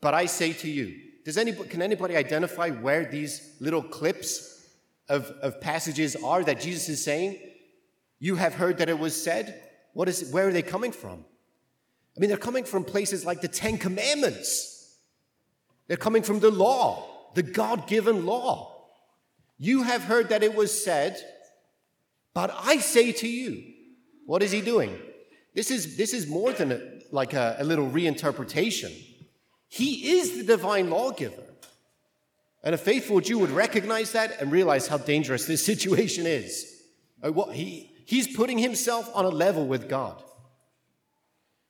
but 0.00 0.12
I 0.12 0.26
say 0.26 0.52
to 0.54 0.68
you. 0.68 1.09
Does 1.24 1.36
anybody, 1.36 1.68
can 1.68 1.82
anybody 1.82 2.16
identify 2.16 2.70
where 2.70 3.04
these 3.04 3.56
little 3.60 3.82
clips 3.82 4.68
of, 5.08 5.26
of 5.42 5.60
passages 5.60 6.16
are 6.16 6.42
that 6.44 6.60
Jesus 6.60 6.88
is 6.88 7.04
saying? 7.04 7.38
You 8.18 8.36
have 8.36 8.54
heard 8.54 8.78
that 8.78 8.88
it 8.88 8.98
was 8.98 9.20
said? 9.20 9.60
What 9.92 10.08
is, 10.08 10.22
it, 10.22 10.34
where 10.34 10.48
are 10.48 10.52
they 10.52 10.62
coming 10.62 10.92
from? 10.92 11.24
I 12.16 12.20
mean, 12.20 12.28
they're 12.28 12.38
coming 12.38 12.64
from 12.64 12.84
places 12.84 13.24
like 13.24 13.40
the 13.40 13.48
Ten 13.48 13.78
Commandments. 13.78 14.96
They're 15.88 15.96
coming 15.96 16.22
from 16.22 16.40
the 16.40 16.50
law, 16.50 17.30
the 17.34 17.42
God 17.42 17.86
given 17.86 18.24
law. 18.26 18.76
You 19.58 19.82
have 19.82 20.04
heard 20.04 20.30
that 20.30 20.42
it 20.42 20.54
was 20.54 20.84
said, 20.84 21.18
but 22.32 22.54
I 22.56 22.78
say 22.78 23.12
to 23.12 23.28
you, 23.28 23.62
what 24.24 24.42
is 24.42 24.52
he 24.52 24.60
doing? 24.60 24.96
This 25.54 25.70
is, 25.70 25.96
this 25.96 26.14
is 26.14 26.26
more 26.26 26.52
than 26.52 26.72
a, 26.72 26.80
like 27.10 27.34
a, 27.34 27.56
a 27.58 27.64
little 27.64 27.88
reinterpretation. 27.88 28.92
He 29.70 30.18
is 30.18 30.36
the 30.36 30.42
divine 30.42 30.90
lawgiver. 30.90 31.44
And 32.62 32.74
a 32.74 32.78
faithful 32.78 33.20
Jew 33.20 33.38
would 33.38 33.52
recognize 33.52 34.12
that 34.12 34.40
and 34.40 34.52
realize 34.52 34.88
how 34.88 34.98
dangerous 34.98 35.46
this 35.46 35.64
situation 35.64 36.26
is. 36.26 36.82
He, 37.52 37.92
he's 38.04 38.36
putting 38.36 38.58
himself 38.58 39.08
on 39.14 39.24
a 39.24 39.30
level 39.30 39.66
with 39.66 39.88
God. 39.88 40.22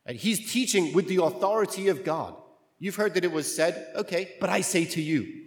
And 0.07 0.17
he's 0.17 0.51
teaching 0.51 0.95
with 0.95 1.09
the 1.09 1.23
authority 1.23 1.89
of 1.89 2.03
God. 2.03 2.35
You've 2.79 2.97
heard 2.97 3.15
that 3.15 3.25
it 3.25 3.33
was 3.33 3.55
said, 3.55 3.93
okay, 3.95 4.33
but 4.41 4.49
I 4.49 4.63
say 4.63 4.87
to 4.87 5.03
you. 5.03 5.43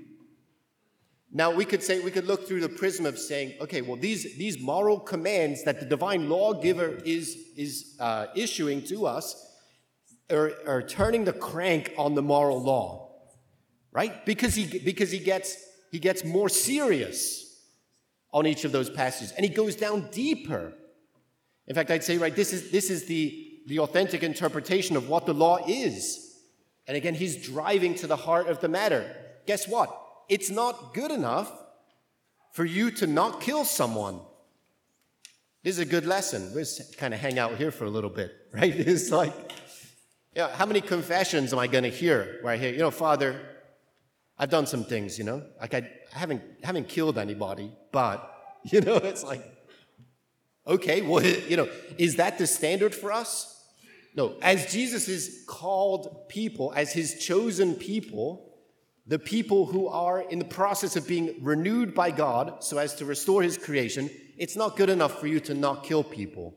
Now 1.31 1.50
we 1.50 1.65
could 1.65 1.81
say, 1.81 2.00
we 2.01 2.12
could 2.12 2.27
look 2.27 2.48
through 2.48 2.62
the 2.62 2.69
prism 2.69 3.07
of 3.07 3.17
saying, 3.17 3.55
okay, 3.60 3.81
well, 3.81 3.98
these, 3.98 4.38
these 4.38 4.60
moral 4.60 5.00
commands 5.00 5.63
that 5.63 5.79
the 5.79 5.88
divine 5.88 6.29
lawgiver 6.29 7.00
is, 7.03 7.36
is 7.57 7.95
uh, 8.00 8.27
issuing 8.36 8.83
to 8.83 9.07
us 9.07 9.50
are, 10.29 10.53
are 10.67 10.81
turning 10.81 11.25
the 11.25 11.33
crank 11.33 11.93
on 11.97 12.15
the 12.15 12.21
moral 12.21 12.61
law. 12.61 13.11
right? 13.91 14.25
Because 14.25 14.55
he, 14.55 14.79
because 14.79 15.11
he, 15.11 15.19
gets, 15.19 15.57
he 15.91 15.99
gets 15.99 16.23
more 16.23 16.49
serious 16.49 17.61
on 18.31 18.47
each 18.47 18.65
of 18.65 18.71
those 18.71 18.89
passages 18.89 19.33
and 19.33 19.45
he 19.45 19.49
goes 19.49 19.75
down 19.75 20.09
deeper. 20.11 20.73
In 21.67 21.75
fact, 21.75 21.91
I'd 21.91 22.03
say, 22.03 22.17
right, 22.17 22.35
this 22.35 22.51
is, 22.51 22.71
this 22.71 22.89
is 22.89 23.05
the, 23.05 23.61
the 23.67 23.79
authentic 23.79 24.23
interpretation 24.23 24.95
of 24.95 25.07
what 25.07 25.25
the 25.25 25.33
law 25.33 25.59
is. 25.67 26.35
And 26.87 26.97
again, 26.97 27.13
he's 27.13 27.37
driving 27.37 27.95
to 27.95 28.07
the 28.07 28.15
heart 28.15 28.47
of 28.47 28.59
the 28.59 28.67
matter. 28.67 29.15
Guess 29.45 29.67
what? 29.67 29.95
It's 30.27 30.49
not 30.49 30.93
good 30.93 31.11
enough 31.11 31.51
for 32.51 32.65
you 32.65 32.91
to 32.91 33.07
not 33.07 33.41
kill 33.41 33.65
someone. 33.65 34.19
This 35.63 35.75
is 35.75 35.79
a 35.79 35.85
good 35.85 36.05
lesson. 36.05 36.53
Let's 36.53 36.93
kind 36.95 37.13
of 37.13 37.19
hang 37.19 37.39
out 37.39 37.55
here 37.55 37.71
for 37.71 37.85
a 37.85 37.89
little 37.89 38.09
bit, 38.09 38.31
right? 38.53 38.73
It's 38.73 39.11
like, 39.11 39.33
yeah, 40.35 40.55
how 40.55 40.65
many 40.65 40.81
confessions 40.81 41.53
am 41.53 41.59
I 41.59 41.67
going 41.67 41.83
to 41.83 41.89
hear 41.89 42.39
where 42.41 42.53
I 42.53 42.57
hear, 42.57 42.71
you 42.71 42.79
know, 42.79 42.91
Father, 42.91 43.39
I've 44.37 44.49
done 44.49 44.65
some 44.65 44.83
things, 44.83 45.17
you 45.17 45.23
know, 45.23 45.43
like 45.61 45.73
I, 45.73 45.89
I 46.13 46.17
haven't, 46.17 46.41
haven't 46.63 46.89
killed 46.89 47.17
anybody, 47.17 47.71
but, 47.91 48.29
you 48.63 48.81
know, 48.81 48.95
it's 48.95 49.23
like, 49.23 49.43
okay, 50.65 51.01
well, 51.01 51.23
you 51.23 51.57
know, 51.57 51.69
is 51.97 52.15
that 52.15 52.37
the 52.37 52.47
standard 52.47 52.95
for 52.95 53.11
us? 53.11 53.49
No, 54.15 54.35
as 54.41 54.71
Jesus 54.71 55.07
is 55.07 55.43
called 55.47 56.29
people, 56.29 56.71
as 56.75 56.93
his 56.93 57.23
chosen 57.23 57.75
people, 57.75 58.53
the 59.05 59.19
people 59.19 59.65
who 59.65 59.87
are 59.87 60.21
in 60.21 60.39
the 60.39 60.45
process 60.45 60.95
of 60.95 61.07
being 61.07 61.35
renewed 61.41 61.93
by 61.93 62.11
God 62.11 62.63
so 62.63 62.77
as 62.77 62.95
to 62.95 63.05
restore 63.05 63.43
his 63.43 63.57
creation, 63.57 64.09
it's 64.37 64.55
not 64.55 64.77
good 64.77 64.89
enough 64.89 65.19
for 65.19 65.27
you 65.27 65.39
to 65.41 65.53
not 65.53 65.83
kill 65.83 66.03
people. 66.03 66.55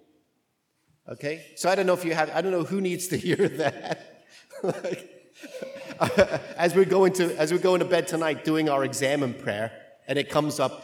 Okay? 1.09 1.45
So 1.57 1.69
I 1.69 1.75
don't 1.75 1.87
know 1.87 1.95
if 1.95 2.05
you 2.05 2.15
have, 2.15 2.31
I 2.31 2.41
don't 2.41 2.53
know 2.53 2.65
who 2.65 2.81
needs 2.81 3.09
to 3.09 3.17
hear 3.27 3.37
that. 3.37 4.25
as 6.57 6.75
we're 6.75 6.85
going 6.85 7.13
to, 7.15 7.37
as 7.39 7.53
we're 7.53 7.59
going 7.59 7.81
to 7.81 7.85
bed 7.85 8.09
tonight 8.09 8.45
doing 8.45 8.69
our 8.69 8.85
exam 8.85 9.23
and 9.23 9.39
prayer, 9.39 9.73
and 10.09 10.19
it 10.19 10.31
comes 10.31 10.61
up, 10.61 10.83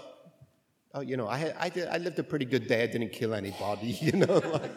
oh, 0.94 1.00
you 1.00 1.16
know, 1.16 1.26
I, 1.26 1.54
I, 1.58 1.68
did, 1.68 1.88
I 1.88 1.98
lived 1.98 2.18
a 2.18 2.22
pretty 2.22 2.44
good 2.44 2.66
day. 2.66 2.82
I 2.82 2.86
didn't 2.86 3.12
kill 3.12 3.34
anybody, 3.34 3.88
you 4.00 4.12
know? 4.12 4.38
Like, 4.38 4.70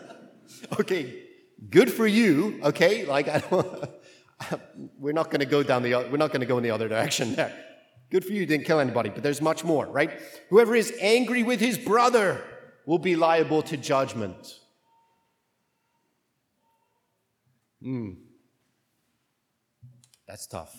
okay, 0.79 1.23
good 1.69 1.91
for 1.91 2.07
you, 2.07 2.59
okay? 2.63 3.05
Like, 3.05 3.27
I 3.27 3.39
don't, 3.39 3.89
we're 4.99 5.13
not 5.13 5.25
going 5.25 5.39
to 5.39 5.45
go 5.45 5.63
down 5.63 5.83
the, 5.83 5.93
we're 6.09 6.17
not 6.17 6.29
going 6.31 6.41
to 6.41 6.45
go 6.45 6.57
in 6.57 6.63
the 6.63 6.71
other 6.71 6.87
direction 6.87 7.35
there. 7.35 7.53
Good 8.11 8.23
for 8.23 8.33
you 8.33 8.45
didn't 8.45 8.65
kill 8.65 8.79
anybody, 8.79 9.09
but 9.09 9.23
there's 9.23 9.41
much 9.41 9.63
more, 9.63 9.87
right? 9.87 10.11
Whoever 10.49 10.75
is 10.75 10.93
angry 11.01 11.43
with 11.43 11.59
his 11.59 11.77
brother 11.77 12.43
will 12.85 12.99
be 12.99 13.15
liable 13.15 13.63
to 13.63 13.77
judgment. 13.77 14.59
Hmm. 17.85 18.13
That's 20.27 20.47
tough. 20.47 20.75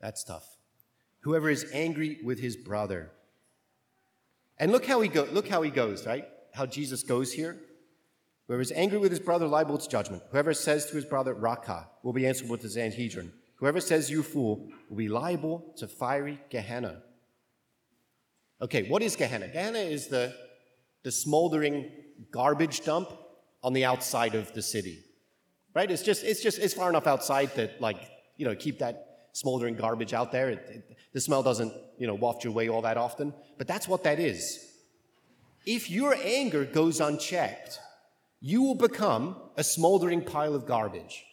That's 0.00 0.24
tough. 0.24 0.48
Whoever 1.20 1.50
is 1.50 1.66
angry 1.74 2.20
with 2.24 2.40
his 2.40 2.56
brother. 2.56 3.10
And 4.58 4.72
look 4.72 4.86
how 4.86 5.02
he 5.02 5.10
go, 5.10 5.28
look 5.30 5.46
how 5.46 5.60
he 5.60 5.70
goes, 5.70 6.06
right? 6.06 6.24
How 6.54 6.64
Jesus 6.64 7.02
goes 7.02 7.34
here. 7.34 7.58
Whoever 8.46 8.62
is 8.62 8.72
angry 8.72 8.96
with 8.96 9.10
his 9.10 9.20
brother 9.20 9.46
liable 9.46 9.76
to 9.76 9.88
judgment. 9.90 10.22
Whoever 10.30 10.54
says 10.54 10.86
to 10.86 10.96
his 10.96 11.04
brother 11.04 11.34
Raca 11.34 11.88
will 12.02 12.14
be 12.14 12.26
answerable 12.26 12.52
with 12.52 12.62
the 12.62 12.70
Sanhedrin. 12.70 13.32
Whoever 13.56 13.80
says 13.80 14.10
you 14.10 14.22
fool 14.22 14.70
will 14.88 14.96
be 14.96 15.08
liable 15.08 15.74
to 15.76 15.86
fiery 15.86 16.40
Gehenna. 16.48 17.02
Okay, 18.62 18.88
what 18.88 19.02
is 19.02 19.16
Gehenna? 19.16 19.48
Gehenna 19.48 19.80
is 19.80 20.06
the, 20.06 20.34
the 21.02 21.12
smoldering 21.12 21.90
garbage 22.30 22.80
dump 22.82 23.12
on 23.66 23.72
the 23.72 23.84
outside 23.84 24.36
of 24.36 24.52
the 24.54 24.62
city. 24.62 24.96
Right? 25.74 25.90
It's 25.90 26.02
just 26.02 26.22
it's 26.24 26.40
just 26.40 26.58
it's 26.58 26.72
far 26.72 26.88
enough 26.88 27.06
outside 27.06 27.48
that 27.56 27.80
like, 27.80 27.98
you 28.38 28.46
know, 28.46 28.54
keep 28.54 28.78
that 28.78 28.94
smoldering 29.32 29.74
garbage 29.74 30.14
out 30.14 30.30
there. 30.30 30.48
It, 30.50 30.60
it, 30.68 30.96
the 31.12 31.20
smell 31.20 31.42
doesn't, 31.42 31.72
you 31.98 32.06
know, 32.06 32.14
waft 32.14 32.44
your 32.44 32.52
way 32.52 32.68
all 32.68 32.82
that 32.82 32.96
often, 32.96 33.34
but 33.58 33.66
that's 33.66 33.88
what 33.88 34.04
that 34.04 34.20
is. 34.20 34.64
If 35.66 35.90
your 35.90 36.14
anger 36.14 36.64
goes 36.64 37.00
unchecked, 37.00 37.80
you 38.40 38.62
will 38.62 38.76
become 38.76 39.36
a 39.56 39.64
smoldering 39.64 40.22
pile 40.22 40.54
of 40.54 40.64
garbage. 40.64 41.24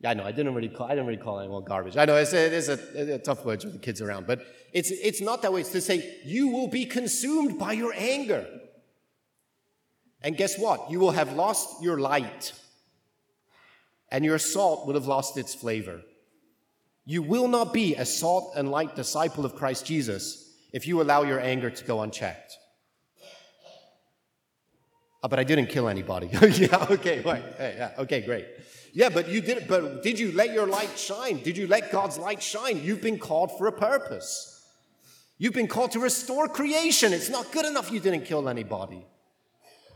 Yeah, 0.00 0.10
I 0.10 0.14
know. 0.14 0.24
I 0.24 0.32
didn't 0.32 0.54
really 0.54 0.68
call. 0.68 0.86
I 0.86 0.90
didn't 0.90 1.06
really 1.06 1.22
call 1.22 1.38
anyone 1.38 1.64
garbage. 1.64 1.96
I 1.96 2.04
know 2.04 2.16
it's 2.16 2.32
a, 2.32 2.56
it's 2.56 2.68
a, 2.68 3.14
a 3.14 3.18
tough 3.18 3.44
word 3.44 3.62
with 3.62 3.74
the 3.74 3.78
kids 3.78 4.00
around, 4.00 4.26
but 4.26 4.40
it's 4.72 4.90
it's 4.90 5.20
not 5.20 5.42
that 5.42 5.52
way. 5.52 5.60
It's 5.60 5.70
to 5.70 5.80
say 5.80 6.18
you 6.24 6.48
will 6.48 6.68
be 6.68 6.84
consumed 6.84 7.58
by 7.58 7.72
your 7.72 7.92
anger, 7.96 8.46
and 10.22 10.36
guess 10.36 10.58
what? 10.58 10.90
You 10.90 11.00
will 11.00 11.12
have 11.12 11.32
lost 11.34 11.82
your 11.82 11.98
light, 11.98 12.52
and 14.10 14.24
your 14.24 14.38
salt 14.38 14.86
will 14.86 14.94
have 14.94 15.06
lost 15.06 15.36
its 15.36 15.54
flavor. 15.54 16.02
You 17.04 17.22
will 17.22 17.48
not 17.48 17.72
be 17.72 17.94
a 17.94 18.04
salt 18.04 18.52
and 18.56 18.70
light 18.70 18.94
disciple 18.94 19.44
of 19.44 19.54
Christ 19.54 19.86
Jesus 19.86 20.52
if 20.72 20.86
you 20.86 21.00
allow 21.00 21.22
your 21.22 21.40
anger 21.40 21.70
to 21.70 21.84
go 21.84 22.02
unchecked. 22.02 22.58
Oh, 25.22 25.28
but 25.28 25.38
I 25.38 25.44
didn't 25.44 25.66
kill 25.66 25.88
anybody. 25.88 26.28
yeah, 26.52 26.86
okay, 26.90 27.20
right. 27.20 27.42
Hey, 27.56 27.74
yeah, 27.78 27.90
okay, 27.98 28.20
great. 28.20 28.46
Yeah, 28.92 29.08
but 29.08 29.28
you 29.28 29.40
did 29.40 29.66
but 29.68 30.02
did 30.02 30.18
you 30.18 30.32
let 30.32 30.52
your 30.52 30.66
light 30.66 30.98
shine? 30.98 31.42
Did 31.42 31.56
you 31.56 31.66
let 31.66 31.90
God's 31.90 32.18
light 32.18 32.42
shine? 32.42 32.82
You've 32.82 33.02
been 33.02 33.18
called 33.18 33.56
for 33.58 33.66
a 33.66 33.72
purpose. 33.72 34.54
You've 35.38 35.54
been 35.54 35.68
called 35.68 35.92
to 35.92 36.00
restore 36.00 36.48
creation. 36.48 37.12
It's 37.12 37.28
not 37.28 37.52
good 37.52 37.64
enough 37.64 37.92
you 37.92 38.00
didn't 38.00 38.24
kill 38.24 38.48
anybody. 38.48 39.04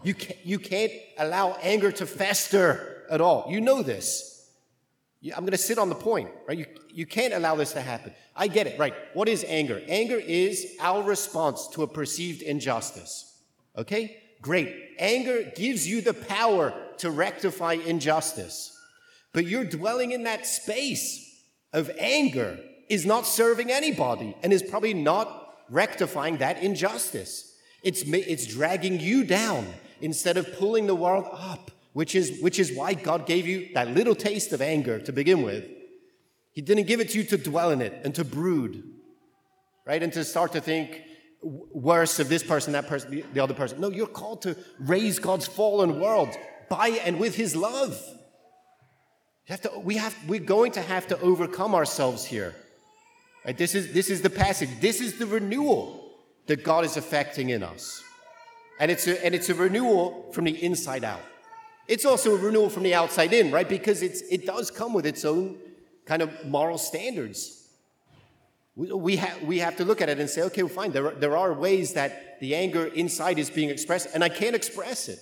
You 0.02 0.14
can't, 0.14 0.38
you 0.44 0.59
can't 0.59 0.92
allow 1.18 1.56
anger 1.62 1.92
to 1.92 2.06
fester 2.06 3.04
at 3.11 3.21
all. 3.21 3.47
You 3.49 3.61
know 3.61 3.82
this. 3.82 4.50
I'm 5.25 5.42
going 5.42 5.52
to 5.52 5.59
sit 5.59 5.78
on 5.78 5.88
the 5.88 5.94
point, 5.94 6.30
right? 6.49 6.59
You, 6.59 6.66
you 6.92 7.06
can't 7.06 7.32
allow 7.32 7.54
this 7.54 7.73
to 7.75 7.80
happen. 7.80 8.12
I 8.35 8.49
get 8.49 8.66
it, 8.66 8.78
right? 8.78 8.94
What 9.14 9.28
is 9.28 9.44
anger? 9.47 9.80
Anger 9.87 10.16
is 10.16 10.76
our 10.80 11.02
response 11.02 11.68
to 11.68 11.85
a 11.85 11.87
perceived 11.87 12.42
injustice. 12.42 13.40
Okay? 13.76 14.21
Great. 14.40 14.75
Anger 14.99 15.52
gives 15.54 15.87
you 15.87 16.00
the 16.00 16.14
power 16.14 16.75
to 16.99 17.11
rectify 17.11 17.75
injustice. 17.75 18.76
But 19.32 19.47
you're 19.47 19.64
dwelling 19.64 20.11
in 20.11 20.25
that 20.25 20.47
space 20.47 21.40
of 21.73 21.90
anger 21.99 22.59
is 22.88 23.06
not 23.06 23.26
serving 23.26 23.71
anybody 23.71 24.37
and 24.42 24.52
is 24.52 24.62
probably 24.62 24.92
not 24.92 25.54
rectifying 25.71 26.38
that 26.38 26.62
injustice. 26.62 27.54
It's, 27.82 28.02
it's 28.02 28.47
dragging 28.47 29.00
you 29.00 29.25
down 29.25 29.66
instead 30.02 30.37
of 30.37 30.52
pulling 30.59 30.87
the 30.87 30.94
world 30.94 31.26
up, 31.32 31.71
which 31.92 32.14
is, 32.14 32.40
which 32.40 32.59
is 32.59 32.73
why 32.73 32.94
God 32.94 33.26
gave 33.26 33.47
you 33.47 33.68
that 33.75 33.88
little 33.88 34.14
taste 34.14 34.52
of 34.52 34.61
anger 34.61 34.99
to 35.00 35.12
begin 35.12 35.42
with. 35.42 35.64
He 36.52 36.61
didn't 36.61 36.87
give 36.87 37.00
it 37.00 37.11
to 37.11 37.18
you 37.18 37.25
to 37.25 37.38
dwell 37.38 37.71
in 37.71 37.80
it 37.80 38.00
and 38.04 38.14
to 38.14 38.25
brood, 38.25 38.82
right? 39.87 40.02
And 40.02 40.12
to 40.12 40.25
start 40.25 40.52
to 40.52 40.61
think, 40.61 41.02
worse 41.42 42.18
of 42.21 42.28
this 42.28 42.42
person, 42.42 42.73
that 42.75 42.87
person, 42.87 43.25
the 43.32 43.40
other 43.40 43.54
person. 43.54 43.80
No, 43.80 43.90
you're 43.90 44.06
called 44.06 44.42
to 44.42 44.56
raise 44.78 45.18
God's 45.18 45.47
fallen 45.47 46.00
world 46.00 46.28
by 46.68 46.88
and 46.88 47.18
with 47.18 47.35
His 47.35 47.56
love. 47.56 48.00
You 49.47 49.52
have 49.52 49.61
to, 49.62 49.78
we 49.80 49.97
have, 49.97 50.16
we're 50.28 50.40
going 50.40 50.73
to 50.73 50.82
have 50.82 51.09
to 51.09 51.21
overcome 51.21 51.75
ourselves 51.75 52.25
here. 52.25 52.54
Right? 53.44 53.59
This, 53.59 53.75
is, 53.75 53.92
this 53.92 54.09
is 54.09 54.23
the 54.23 54.30
passage. 54.30 54.68
This 54.80 55.00
is 55.00 55.18
the 55.18 55.26
renewal 55.26 56.12
that 56.47 56.62
God 56.62 56.85
is 56.85 56.97
effecting 56.97 57.50
in 57.50 57.62
us. 57.62 58.04
And 58.83 58.91
it's, 58.91 59.07
a, 59.07 59.25
and 59.25 59.33
it's 59.33 59.49
a 59.49 59.55
renewal 59.55 60.33
from 60.33 60.43
the 60.43 60.61
inside 60.61 61.05
out. 61.05 61.21
It's 61.87 62.05
also 62.05 62.35
a 62.35 62.37
renewal 62.37 62.69
from 62.69 62.83
the 62.83 62.95
outside 62.95 63.33
in, 63.33 63.53
right? 63.53 63.69
Because 63.69 64.03
it's, 64.03 64.23
it 64.23 64.45
does 64.45 64.73
come 64.73 64.93
with 64.93 65.07
its 65.07 65.25
own 65.25 65.57
kind 66.05 66.21
of 66.21 66.45
moral 66.45 66.79
standards. 66.79 67.69
We, 68.75 68.93
we, 68.93 69.17
ha- 69.19 69.39
we 69.45 69.61
have 69.61 69.77
to 69.77 69.85
look 69.85 70.01
at 70.01 70.09
it 70.09 70.19
and 70.19 70.29
say, 70.29 70.43
okay, 70.43 70.65
well, 70.65 70.75
fine, 70.75 70.91
there 70.91 71.07
are, 71.07 71.15
there 71.15 71.37
are 71.37 71.53
ways 71.53 71.93
that 71.93 72.41
the 72.41 72.57
anger 72.57 72.87
inside 72.87 73.39
is 73.39 73.51
being 73.51 73.71
expressed, 73.71 74.09
and 74.15 74.25
I 74.25 74.29
can't 74.29 74.57
express 74.57 75.09
it, 75.09 75.21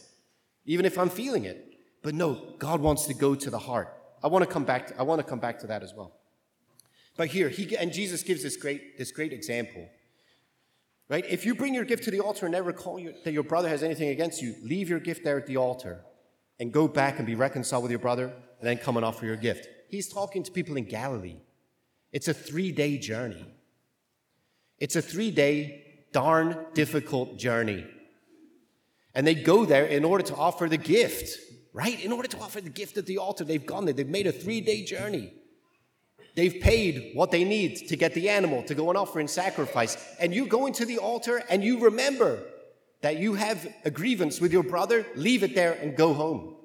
even 0.64 0.86
if 0.86 0.98
I'm 0.98 1.10
feeling 1.10 1.44
it. 1.44 1.62
But 2.02 2.14
no, 2.14 2.54
God 2.58 2.80
wants 2.80 3.04
to 3.08 3.14
go 3.14 3.34
to 3.34 3.50
the 3.50 3.58
heart. 3.58 3.94
I 4.24 4.28
want 4.28 4.42
to 4.42 4.50
come 4.50 4.64
back 4.64 4.86
to, 4.86 4.98
I 4.98 5.02
want 5.02 5.18
to 5.20 5.26
come 5.26 5.38
back 5.38 5.58
to 5.58 5.66
that 5.66 5.82
as 5.82 5.92
well. 5.94 6.14
But 7.18 7.28
here, 7.28 7.50
he, 7.50 7.76
and 7.76 7.92
Jesus 7.92 8.22
gives 8.22 8.42
this 8.42 8.56
great, 8.56 8.96
this 8.96 9.12
great 9.12 9.34
example. 9.34 9.86
Right? 11.10 11.24
If 11.28 11.44
you 11.44 11.56
bring 11.56 11.74
your 11.74 11.84
gift 11.84 12.04
to 12.04 12.12
the 12.12 12.20
altar 12.20 12.46
and 12.46 12.52
never 12.52 12.72
call 12.72 12.96
you, 12.96 13.12
that 13.24 13.32
your 13.32 13.42
brother 13.42 13.68
has 13.68 13.82
anything 13.82 14.10
against 14.10 14.40
you, 14.40 14.54
leave 14.62 14.88
your 14.88 15.00
gift 15.00 15.24
there 15.24 15.36
at 15.36 15.46
the 15.48 15.56
altar 15.56 16.04
and 16.60 16.72
go 16.72 16.86
back 16.86 17.18
and 17.18 17.26
be 17.26 17.34
reconciled 17.34 17.82
with 17.82 17.90
your 17.90 17.98
brother 17.98 18.26
and 18.26 18.68
then 18.68 18.78
come 18.78 18.96
and 18.96 19.04
offer 19.04 19.26
your 19.26 19.34
gift. 19.34 19.66
He's 19.88 20.08
talking 20.08 20.44
to 20.44 20.52
people 20.52 20.76
in 20.76 20.84
Galilee. 20.84 21.40
It's 22.12 22.28
a 22.28 22.34
three 22.34 22.70
day 22.70 22.96
journey. 22.96 23.44
It's 24.78 24.94
a 24.94 25.02
three 25.02 25.32
day, 25.32 25.82
darn 26.12 26.66
difficult 26.74 27.38
journey. 27.38 27.88
And 29.12 29.26
they 29.26 29.34
go 29.34 29.64
there 29.64 29.86
in 29.86 30.04
order 30.04 30.22
to 30.22 30.36
offer 30.36 30.68
the 30.68 30.76
gift, 30.76 31.36
right? 31.72 32.02
In 32.04 32.12
order 32.12 32.28
to 32.28 32.38
offer 32.38 32.60
the 32.60 32.70
gift 32.70 32.96
at 32.98 33.06
the 33.06 33.18
altar, 33.18 33.42
they've 33.42 33.66
gone 33.66 33.84
there. 33.84 33.94
They've 33.94 34.06
made 34.06 34.28
a 34.28 34.32
three 34.32 34.60
day 34.60 34.84
journey. 34.84 35.32
They've 36.34 36.60
paid 36.60 37.12
what 37.14 37.30
they 37.30 37.44
need 37.44 37.88
to 37.88 37.96
get 37.96 38.14
the 38.14 38.28
animal 38.28 38.62
to 38.64 38.74
go 38.74 38.88
and 38.88 38.96
offer 38.96 39.20
in 39.20 39.28
sacrifice. 39.28 39.96
And 40.20 40.34
you 40.34 40.46
go 40.46 40.66
into 40.66 40.84
the 40.84 40.98
altar 40.98 41.42
and 41.50 41.62
you 41.64 41.80
remember 41.80 42.42
that 43.02 43.18
you 43.18 43.34
have 43.34 43.66
a 43.84 43.90
grievance 43.90 44.40
with 44.40 44.52
your 44.52 44.62
brother, 44.62 45.06
leave 45.16 45.42
it 45.42 45.54
there 45.54 45.72
and 45.72 45.96
go 45.96 46.14
home. 46.14 46.56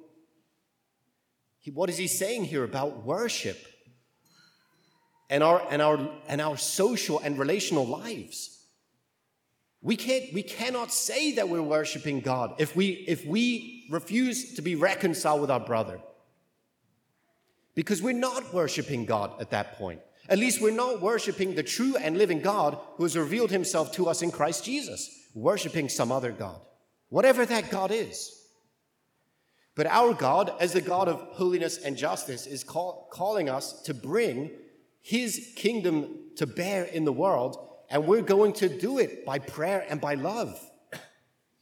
what 1.74 1.89
is 1.89 1.98
he 1.98 2.07
saying 2.07 2.45
here 2.45 2.63
about 2.63 3.03
worship 3.03 3.57
and 5.29 5.41
our, 5.41 5.65
and, 5.72 5.81
our, 5.81 6.10
and 6.27 6.41
our 6.41 6.57
social 6.57 7.19
and 7.19 7.39
relational 7.39 7.88
lives? 7.88 8.51
We, 9.81 9.95
can't, 9.95 10.34
we 10.34 10.43
cannot 10.43 10.91
say 10.91 11.34
that 11.34 11.48
we're 11.48 11.62
worshiping 11.62 12.19
God 12.19 12.55
if 12.60 12.75
we, 12.75 13.05
if 13.07 13.25
we 13.25 13.88
refuse 13.91 14.55
to 14.55 14.62
be 14.62 14.75
reconciled 14.75 15.41
with 15.41 15.51
our 15.51 15.60
brother. 15.60 16.00
Because 17.75 18.01
we're 18.01 18.13
not 18.13 18.53
worshiping 18.53 19.05
God 19.05 19.39
at 19.39 19.51
that 19.51 19.77
point. 19.77 20.00
At 20.27 20.39
least 20.39 20.62
we're 20.62 20.72
not 20.72 21.01
worshiping 21.01 21.53
the 21.53 21.63
true 21.63 21.96
and 21.98 22.17
living 22.17 22.41
God 22.41 22.77
who 22.96 23.03
has 23.03 23.17
revealed 23.17 23.51
himself 23.51 23.91
to 23.94 24.08
us 24.08 24.22
in 24.22 24.32
Christ 24.32 24.65
Jesus, 24.65 25.29
worshiping 25.36 25.89
some 25.89 26.12
other 26.12 26.32
God, 26.32 26.60
whatever 27.10 27.46
that 27.46 27.70
God 27.70 27.91
is. 27.91 28.32
But 29.75 29.88
our 29.88 30.13
God, 30.13 30.53
as 30.60 30.74
the 30.74 30.82
God 30.82 31.10
of 31.10 31.20
holiness 31.34 31.77
and 31.77 31.98
justice, 31.98 32.48
is 32.48 32.63
call, 32.63 33.10
calling 33.12 33.50
us 33.50 33.82
to 33.84 33.94
bring 33.94 34.51
his 35.01 35.51
kingdom 35.55 36.32
to 36.38 36.48
bear 36.48 36.86
in 36.86 37.05
the 37.05 37.12
world, 37.12 37.58
and 37.89 38.08
we're 38.08 38.22
going 38.22 38.53
to 38.53 38.70
do 38.70 38.98
it 38.98 39.25
by 39.25 39.38
prayer 39.38 39.86
and 39.89 40.01
by 40.01 40.15
love. 40.15 40.60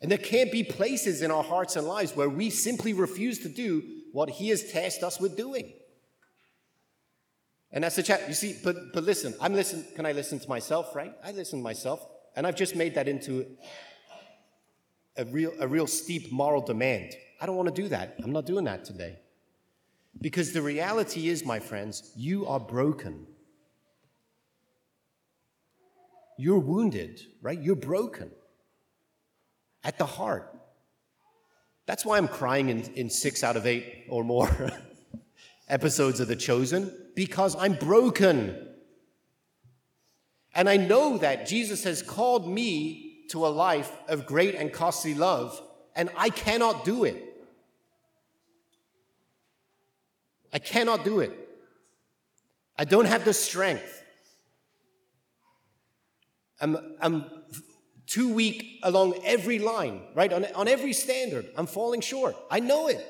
And 0.01 0.11
there 0.11 0.17
can't 0.17 0.51
be 0.51 0.63
places 0.63 1.21
in 1.21 1.31
our 1.31 1.43
hearts 1.43 1.75
and 1.75 1.87
lives 1.87 2.15
where 2.15 2.29
we 2.29 2.49
simply 2.49 2.93
refuse 2.93 3.39
to 3.39 3.49
do 3.49 3.83
what 4.11 4.29
he 4.29 4.49
has 4.49 4.71
tasked 4.71 5.01
us 5.01 5.19
with 5.19 5.35
doing. 5.35 5.73
And 7.73 7.83
that's 7.83 7.95
the 7.95 8.03
chat. 8.03 8.27
You 8.27 8.35
see, 8.35 8.55
but 8.63 8.93
but 8.93 9.03
listen, 9.03 9.33
I'm 9.41 9.53
listen. 9.53 9.83
Can 9.95 10.05
I 10.05 10.11
listen 10.11 10.39
to 10.39 10.47
myself, 10.47 10.95
right? 10.95 11.13
I 11.23 11.31
listen 11.31 11.59
to 11.59 11.63
myself, 11.63 12.07
and 12.35 12.45
I've 12.45 12.55
just 12.55 12.75
made 12.75 12.95
that 12.95 13.07
into 13.07 13.47
a 15.17 15.25
real 15.25 15.51
a 15.59 15.67
real 15.67 15.87
steep 15.87 16.31
moral 16.31 16.61
demand. 16.61 17.15
I 17.41 17.47
don't 17.47 17.55
want 17.55 17.75
to 17.75 17.81
do 17.81 17.89
that. 17.89 18.15
I'm 18.23 18.31
not 18.31 18.45
doing 18.45 18.65
that 18.65 18.85
today. 18.85 19.17
Because 20.21 20.53
the 20.53 20.61
reality 20.61 21.27
is, 21.27 21.43
my 21.43 21.59
friends, 21.59 22.13
you 22.15 22.45
are 22.45 22.59
broken. 22.59 23.25
You're 26.37 26.59
wounded, 26.59 27.21
right? 27.41 27.59
You're 27.59 27.75
broken 27.75 28.29
at 29.83 29.97
the 29.97 30.05
heart. 30.05 30.55
That's 31.85 32.05
why 32.05 32.17
I'm 32.17 32.27
crying 32.27 32.69
in, 32.69 32.81
in 32.93 33.09
six 33.09 33.43
out 33.43 33.57
of 33.57 33.65
eight 33.65 34.05
or 34.07 34.23
more 34.23 34.49
episodes 35.67 36.19
of 36.19 36.27
The 36.27 36.35
Chosen, 36.35 36.95
because 37.15 37.55
I'm 37.55 37.73
broken. 37.73 38.67
And 40.53 40.69
I 40.69 40.77
know 40.77 41.17
that 41.17 41.47
Jesus 41.47 41.83
has 41.83 42.01
called 42.01 42.47
me 42.47 43.25
to 43.29 43.45
a 43.45 43.47
life 43.47 43.91
of 44.07 44.25
great 44.25 44.55
and 44.55 44.71
costly 44.71 45.13
love, 45.13 45.61
and 45.95 46.09
I 46.15 46.29
cannot 46.29 46.85
do 46.85 47.03
it. 47.03 47.21
I 50.51 50.59
cannot 50.59 51.03
do 51.03 51.19
it. 51.19 51.31
I 52.77 52.85
don't 52.85 53.05
have 53.05 53.25
the 53.25 53.33
strength. 53.33 54.03
I'm, 56.61 56.95
I'm 57.01 57.25
too 58.05 58.33
weak 58.33 58.79
along 58.83 59.15
every 59.25 59.59
line, 59.59 60.01
right? 60.13 60.31
On, 60.31 60.45
on 60.53 60.67
every 60.67 60.93
standard. 60.93 61.47
I'm 61.57 61.65
falling 61.65 62.01
short. 62.01 62.35
I 62.51 62.59
know 62.59 62.87
it. 62.87 63.03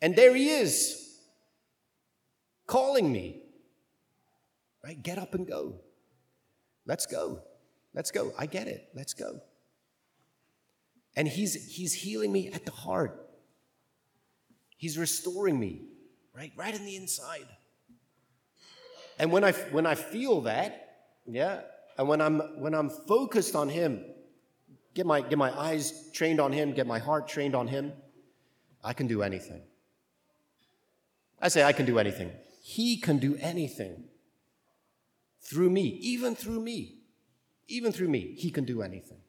And 0.00 0.16
there 0.16 0.34
he 0.34 0.48
is, 0.48 0.99
calling 2.70 3.12
me. 3.12 3.42
Right? 4.82 5.02
Get 5.02 5.18
up 5.18 5.34
and 5.34 5.46
go. 5.46 5.74
Let's 6.86 7.04
go. 7.04 7.42
Let's 7.92 8.10
go. 8.10 8.32
I 8.38 8.46
get 8.46 8.68
it. 8.68 8.88
Let's 8.94 9.12
go. 9.12 9.40
And 11.16 11.26
he's, 11.26 11.76
he's 11.76 11.92
healing 11.92 12.32
me 12.32 12.48
at 12.52 12.64
the 12.64 12.70
heart. 12.70 13.28
He's 14.76 14.96
restoring 14.96 15.58
me, 15.58 15.82
right? 16.34 16.52
Right 16.56 16.74
in 16.74 16.86
the 16.86 16.96
inside. 16.96 17.48
And 19.18 19.30
when 19.30 19.44
I, 19.44 19.52
when 19.52 19.84
I 19.84 19.96
feel 19.96 20.42
that, 20.42 21.08
yeah, 21.26 21.60
and 21.98 22.08
when 22.08 22.22
I'm, 22.22 22.38
when 22.60 22.74
I'm 22.74 22.88
focused 22.88 23.54
on 23.54 23.68
Him, 23.68 24.02
get 24.94 25.04
my, 25.04 25.20
get 25.20 25.36
my 25.36 25.52
eyes 25.58 26.10
trained 26.14 26.40
on 26.40 26.52
Him, 26.52 26.72
get 26.72 26.86
my 26.86 26.98
heart 26.98 27.28
trained 27.28 27.54
on 27.54 27.66
Him, 27.66 27.92
I 28.82 28.94
can 28.94 29.06
do 29.06 29.22
anything. 29.22 29.60
I 31.42 31.48
say 31.48 31.62
I 31.62 31.72
can 31.72 31.84
do 31.84 31.98
anything. 31.98 32.30
He 32.70 32.98
can 32.98 33.18
do 33.18 33.36
anything 33.40 34.04
through 35.40 35.70
me, 35.70 35.98
even 36.02 36.36
through 36.36 36.60
me, 36.60 36.98
even 37.66 37.90
through 37.90 38.08
me. 38.08 38.36
He 38.38 38.52
can 38.52 38.64
do 38.64 38.80
anything. 38.80 39.22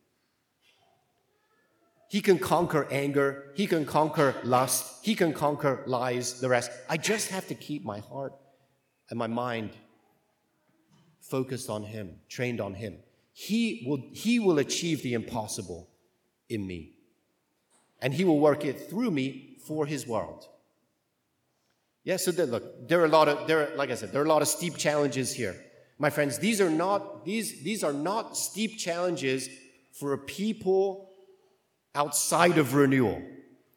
He 2.07 2.21
can 2.21 2.37
conquer 2.37 2.87
anger. 2.91 3.51
He 3.55 3.65
can 3.65 3.83
conquer 3.83 4.35
lust. 4.43 5.03
He 5.03 5.15
can 5.15 5.33
conquer 5.33 5.81
lies, 5.87 6.39
the 6.39 6.49
rest. 6.49 6.69
I 6.87 6.97
just 6.97 7.29
have 7.29 7.47
to 7.47 7.55
keep 7.55 7.83
my 7.83 7.97
heart 8.01 8.33
and 9.09 9.17
my 9.17 9.25
mind 9.25 9.71
focused 11.19 11.67
on 11.67 11.81
Him, 11.81 12.19
trained 12.29 12.61
on 12.61 12.75
Him. 12.75 12.99
He 13.33 13.83
will, 13.87 14.03
he 14.13 14.37
will 14.37 14.59
achieve 14.59 15.01
the 15.01 15.15
impossible 15.15 15.89
in 16.47 16.67
me. 16.67 16.93
And 18.03 18.13
He 18.13 18.23
will 18.23 18.39
work 18.39 18.65
it 18.65 18.87
through 18.87 19.09
me 19.09 19.57
for 19.65 19.87
His 19.87 20.05
world. 20.05 20.47
Yeah, 22.03 22.17
so 22.17 22.31
there, 22.31 22.47
look, 22.47 22.87
there 22.87 23.01
are 23.01 23.05
a 23.05 23.09
lot 23.09 23.27
of, 23.27 23.47
there 23.47 23.71
are, 23.71 23.75
like 23.75 23.91
I 23.91 23.95
said, 23.95 24.11
there 24.11 24.21
are 24.21 24.25
a 24.25 24.29
lot 24.29 24.41
of 24.41 24.47
steep 24.47 24.75
challenges 24.75 25.33
here. 25.33 25.55
My 25.99 26.09
friends, 26.09 26.39
these 26.39 26.59
are 26.59 26.69
not, 26.69 27.25
these, 27.25 27.61
these 27.61 27.83
are 27.83 27.93
not 27.93 28.35
steep 28.35 28.79
challenges 28.79 29.49
for 29.93 30.13
a 30.13 30.17
people 30.17 31.11
outside 31.93 32.57
of 32.57 32.73
renewal. 32.73 33.21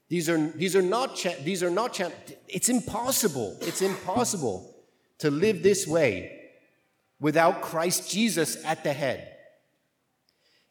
These 0.08 0.30
are, 0.30 0.38
these 0.38 0.74
are 0.74 0.82
not, 0.82 1.16
cha- 1.16 1.34
these 1.42 1.62
are 1.62 1.70
not, 1.70 1.92
cha- 1.92 2.12
it's 2.48 2.70
impossible. 2.70 3.58
It's 3.60 3.82
impossible 3.82 4.74
to 5.18 5.30
live 5.30 5.62
this 5.62 5.87
way 5.87 6.50
without 7.20 7.60
Christ 7.60 8.10
Jesus 8.10 8.64
at 8.64 8.84
the 8.84 8.92
head. 8.92 9.32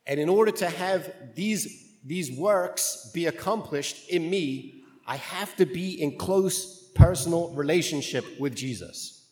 And 0.08 0.20
in 0.20 0.30
order 0.30 0.52
to 0.52 0.70
have 0.70 1.14
these, 1.36 1.98
these 2.04 2.32
works 2.32 3.12
be 3.14 3.28
accomplished 3.28 4.10
in 4.10 4.30
me, 4.30 4.82
I 5.06 5.18
have 5.18 5.56
to 5.58 5.66
be 5.66 6.02
in 6.02 6.18
close 6.18 6.83
personal 6.96 7.50
relationship 7.54 8.40
with 8.40 8.56
Jesus. 8.56 9.28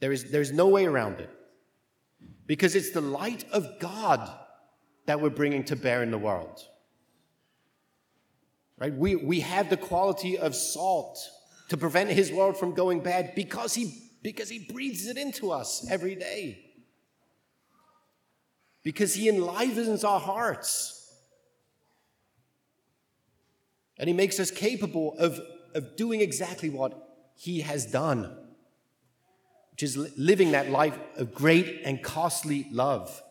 There 0.00 0.12
is, 0.12 0.30
there's 0.30 0.52
no 0.52 0.68
way 0.68 0.86
around 0.86 1.20
it. 1.20 1.30
Because 2.46 2.74
it's 2.74 2.90
the 2.90 3.00
light 3.00 3.44
of 3.52 3.78
God 3.80 4.30
that 5.06 5.20
we're 5.20 5.30
bringing 5.30 5.64
to 5.64 5.76
bear 5.76 6.02
in 6.02 6.10
the 6.10 6.18
world. 6.18 6.60
Right? 8.78 8.94
We, 8.94 9.16
we 9.16 9.40
have 9.40 9.70
the 9.70 9.76
quality 9.76 10.36
of 10.36 10.54
salt 10.54 11.18
to 11.68 11.76
prevent 11.76 12.10
his 12.10 12.30
world 12.30 12.56
from 12.56 12.74
going 12.74 13.00
bad 13.00 13.34
because 13.34 13.74
he, 13.74 14.10
because 14.22 14.48
he 14.48 14.58
breathes 14.70 15.06
it 15.06 15.16
into 15.16 15.50
us 15.50 15.86
every 15.90 16.14
day. 16.14 16.60
Because 18.82 19.14
he 19.14 19.28
enlivens 19.28 20.04
our 20.04 20.20
hearts. 20.20 21.00
And 23.96 24.08
he 24.08 24.14
makes 24.14 24.38
us 24.40 24.50
capable 24.50 25.16
of, 25.18 25.40
of 25.74 25.96
doing 25.96 26.20
exactly 26.20 26.70
what 26.70 27.08
he 27.36 27.60
has 27.60 27.86
done, 27.86 28.36
which 29.72 29.82
is 29.82 29.96
living 30.16 30.52
that 30.52 30.70
life 30.70 30.98
of 31.16 31.34
great 31.34 31.82
and 31.84 32.02
costly 32.02 32.66
love 32.70 33.22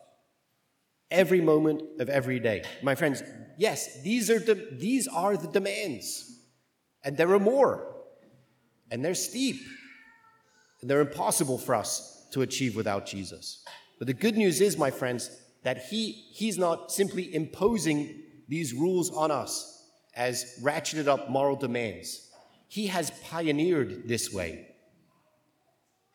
every 1.10 1.42
moment 1.42 1.82
of 2.00 2.10
every 2.10 2.40
day. 2.40 2.64
My 2.82 2.96
friends, 2.96 3.24
yes, 3.58 4.02
these 4.02 4.30
are 4.30 4.40
the, 4.40 4.68
these 4.72 5.08
are 5.08 5.38
the 5.38 5.48
demands. 5.48 6.40
And 7.04 7.16
there 7.16 7.32
are 7.34 7.40
more. 7.40 7.96
And 8.92 9.04
they're 9.04 9.14
steep. 9.14 9.62
And 10.82 10.90
they're 10.90 11.02
impossible 11.02 11.58
for 11.58 11.76
us 11.76 12.28
to 12.32 12.42
achieve 12.42 12.76
without 12.76 13.06
Jesus. 13.06 13.64
But 14.00 14.08
the 14.08 14.14
good 14.14 14.36
news 14.36 14.60
is, 14.60 14.78
my 14.78 14.92
friends, 14.92 15.30
that 15.64 15.86
he, 15.86 16.12
He's 16.34 16.58
not 16.58 16.92
simply 16.92 17.34
imposing 17.34 18.22
these 18.50 18.74
rules 18.74 19.10
on 19.12 19.32
us 19.32 19.88
as 20.16 20.60
ratcheted 20.62 21.08
up 21.08 21.30
moral 21.30 21.56
demands. 21.56 22.30
He 22.74 22.88
has 22.88 23.12
pioneered 23.30 24.08
this 24.08 24.34
way. 24.34 24.66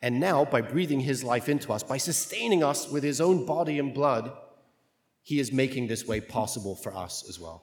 And 0.01 0.19
now, 0.19 0.43
by 0.43 0.59
breathing 0.59 0.99
His 0.99 1.23
life 1.23 1.47
into 1.47 1.71
us, 1.71 1.83
by 1.83 1.95
sustaining 1.95 2.65
us 2.65 2.89
with 2.89 3.01
His 3.01 3.21
own 3.21 3.45
body 3.45 3.79
and 3.79 3.93
blood, 3.93 4.33
he 5.29 5.39
is 5.39 5.53
making 5.53 5.87
this 5.87 6.05
way 6.05 6.19
possible 6.19 6.75
for 6.75 6.93
us 6.93 7.23
as 7.29 7.39
well. 7.39 7.57